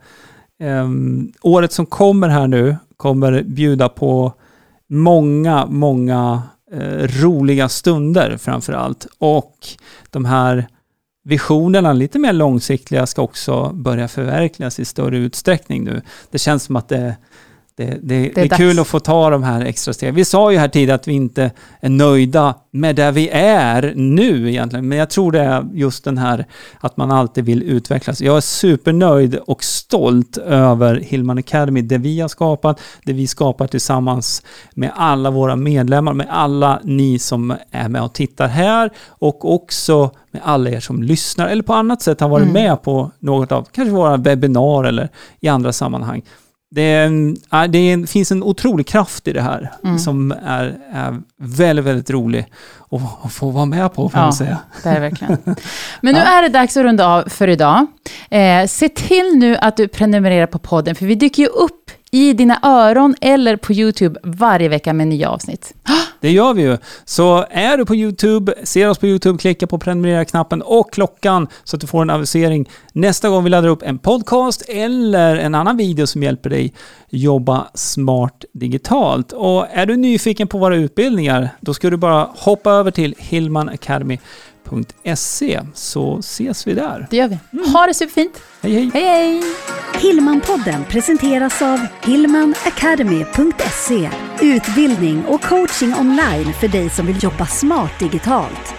em, 0.62 1.32
året 1.42 1.72
som 1.72 1.86
kommer 1.86 2.28
här 2.28 2.46
nu 2.48 2.76
kommer 2.96 3.42
bjuda 3.42 3.88
på 3.88 4.32
många, 4.90 5.66
många 5.66 6.22
eh, 6.24 6.40
Eh, 6.72 7.08
roliga 7.22 7.68
stunder 7.68 8.36
framför 8.36 8.72
allt. 8.72 9.06
Och 9.18 9.68
de 10.10 10.24
här 10.24 10.68
visionerna, 11.24 11.92
lite 11.92 12.18
mer 12.18 12.32
långsiktiga, 12.32 13.06
ska 13.06 13.22
också 13.22 13.72
börja 13.72 14.08
förverkligas 14.08 14.80
i 14.80 14.84
större 14.84 15.18
utsträckning 15.18 15.84
nu. 15.84 16.02
Det 16.30 16.38
känns 16.38 16.62
som 16.62 16.76
att 16.76 16.88
det, 16.88 17.16
det, 17.78 17.98
det, 18.02 18.30
det 18.34 18.40
är, 18.40 18.48
dags. 18.48 18.56
kul 18.56 18.78
att 18.78 18.86
få 18.86 19.00
ta 19.00 19.30
de 19.30 19.42
här 19.42 19.60
extra 19.64 19.94
stegen. 19.94 20.14
Vi 20.14 20.24
sa 20.24 20.52
ju 20.52 20.58
här 20.58 20.68
tidigare 20.68 20.94
att 20.94 21.08
vi 21.08 21.12
inte 21.12 21.50
är 21.80 21.88
nöjda 21.88 22.54
med 22.70 22.96
där 22.96 23.12
vi 23.12 23.28
är 23.32 23.92
nu 23.96 24.48
egentligen, 24.50 24.88
men 24.88 24.98
jag 24.98 25.10
tror 25.10 25.32
det 25.32 25.40
är 25.40 25.66
just 25.72 26.04
den 26.04 26.18
här 26.18 26.46
att 26.80 26.96
man 26.96 27.10
alltid 27.10 27.44
vill 27.44 27.62
utvecklas. 27.62 28.20
Jag 28.20 28.36
är 28.36 28.40
supernöjd 28.40 29.34
och 29.46 29.64
stolt 29.64 30.36
över 30.38 31.00
Hillman 31.00 31.38
Academy, 31.38 31.82
det 31.82 31.98
vi 31.98 32.20
har 32.20 32.28
skapat, 32.28 32.80
det 33.04 33.12
vi 33.12 33.26
skapar 33.26 33.66
tillsammans 33.66 34.42
med 34.74 34.90
alla 34.94 35.30
våra 35.30 35.56
medlemmar, 35.56 36.12
med 36.12 36.26
alla 36.30 36.80
ni 36.84 37.18
som 37.18 37.54
är 37.70 37.88
med 37.88 38.02
och 38.02 38.12
tittar 38.12 38.48
här 38.48 38.90
och 39.08 39.54
också 39.54 40.10
med 40.30 40.42
alla 40.44 40.70
er 40.70 40.80
som 40.80 41.02
lyssnar 41.02 41.48
eller 41.48 41.62
på 41.62 41.74
annat 41.74 42.02
sätt 42.02 42.20
har 42.20 42.28
varit 42.28 42.48
Mm. 42.48 42.52
med 42.62 42.82
på 42.82 43.10
något 43.18 43.52
av 43.52 43.68
kanske 43.72 43.92
våra 43.94 44.16
webbinar 44.16 44.84
eller 44.84 45.08
i 45.40 45.48
andra 45.48 45.72
sammanhang. 45.72 46.22
Det, 46.70 47.08
det 47.68 48.10
finns 48.10 48.32
en 48.32 48.42
otrolig 48.42 48.86
kraft 48.86 49.28
i 49.28 49.32
det 49.32 49.42
här 49.42 49.72
Mm. 49.84 49.98
som 49.98 50.32
är, 50.32 50.78
är 50.92 51.20
väldigt, 51.38 51.84
väldigt 51.84 52.10
rolig 52.10 52.46
att, 53.22 53.32
få 53.32 53.50
vara 53.50 53.64
med 53.66 53.94
på, 53.94 54.08
får 54.08 54.18
Ja. 54.20 54.24
man 54.24 54.32
säga. 54.32 54.58
Det 54.82 54.88
är 54.88 55.00
verkligen. 55.00 55.36
Men 56.00 56.14
nu 56.14 56.20
Ja. 56.20 56.38
är 56.38 56.42
det 56.42 56.48
dags 56.48 56.76
att 56.76 56.82
runda 56.82 57.06
av 57.06 57.28
för 57.28 57.48
idag. 57.48 57.86
Eh, 58.30 58.66
se 58.66 58.88
till 58.88 59.32
nu 59.38 59.56
att 59.56 59.76
du 59.76 59.88
prenumererar 59.88 60.46
på 60.46 60.58
podden, 60.58 60.94
för 60.94 61.06
vi 61.06 61.14
dyker 61.14 61.42
ju 61.42 61.48
upp 61.48 61.87
i 62.10 62.32
dina 62.32 62.58
öron 62.62 63.14
eller 63.20 63.56
på 63.56 63.72
YouTube 63.72 64.20
varje 64.22 64.68
vecka 64.68 64.92
med 64.92 65.08
nya 65.08 65.30
avsnitt. 65.30 65.74
Det 66.20 66.30
gör 66.30 66.54
vi 66.54 66.62
ju. 66.62 66.78
Så 67.04 67.46
är 67.50 67.76
du 67.76 67.84
på 67.84 67.94
YouTube, 67.94 68.54
ser 68.62 68.88
oss 68.88 68.98
på 68.98 69.06
YouTube, 69.06 69.38
klicka 69.38 69.66
på 69.66 69.78
prenumerera-knappen 69.78 70.62
och 70.62 70.92
klockan 70.92 71.48
så 71.64 71.76
att 71.76 71.80
du 71.80 71.86
får 71.86 72.02
en 72.02 72.10
avisering 72.10 72.68
nästa 72.92 73.28
gång 73.28 73.44
vi 73.44 73.50
laddar 73.50 73.68
upp 73.68 73.82
en 73.82 73.98
podcast 73.98 74.62
eller 74.68 75.36
en 75.36 75.54
annan 75.54 75.76
video 75.76 76.06
som 76.06 76.22
hjälper 76.22 76.50
dig 76.50 76.72
jobba 77.10 77.68
smart 77.74 78.44
digitalt. 78.52 79.32
Och 79.32 79.66
är 79.70 79.86
du 79.86 79.96
nyfiken 79.96 80.48
på 80.48 80.58
våra 80.58 80.76
utbildningar, 80.76 81.48
då 81.60 81.74
ska 81.74 81.90
du 81.90 81.96
bara 81.96 82.28
hoppa 82.36 82.70
över 82.70 82.90
till 82.90 83.14
Hillman 83.18 83.68
Academy 83.68 84.18
hillmanacademy.se 84.68 85.60
så 85.74 86.18
ses 86.18 86.66
vi 86.66 86.74
där. 86.74 87.06
Det 87.10 87.16
gör 87.16 87.28
vi. 87.28 87.38
Ha 87.72 87.86
det 87.86 87.94
superfint. 87.94 88.42
Hej 88.62 88.72
hej! 88.72 88.90
Hej, 88.94 89.04
hej! 89.04 89.42
Hillmanpodden 89.94 90.84
presenteras 90.84 91.62
av 91.62 91.78
hillmanacademy.se 92.02 94.10
Utbildning 94.40 95.24
och 95.24 95.42
coaching 95.42 95.94
online 95.94 96.52
för 96.60 96.68
dig 96.68 96.90
som 96.90 97.06
vill 97.06 97.24
jobba 97.24 97.46
smart 97.46 97.92
digitalt. 97.98 98.74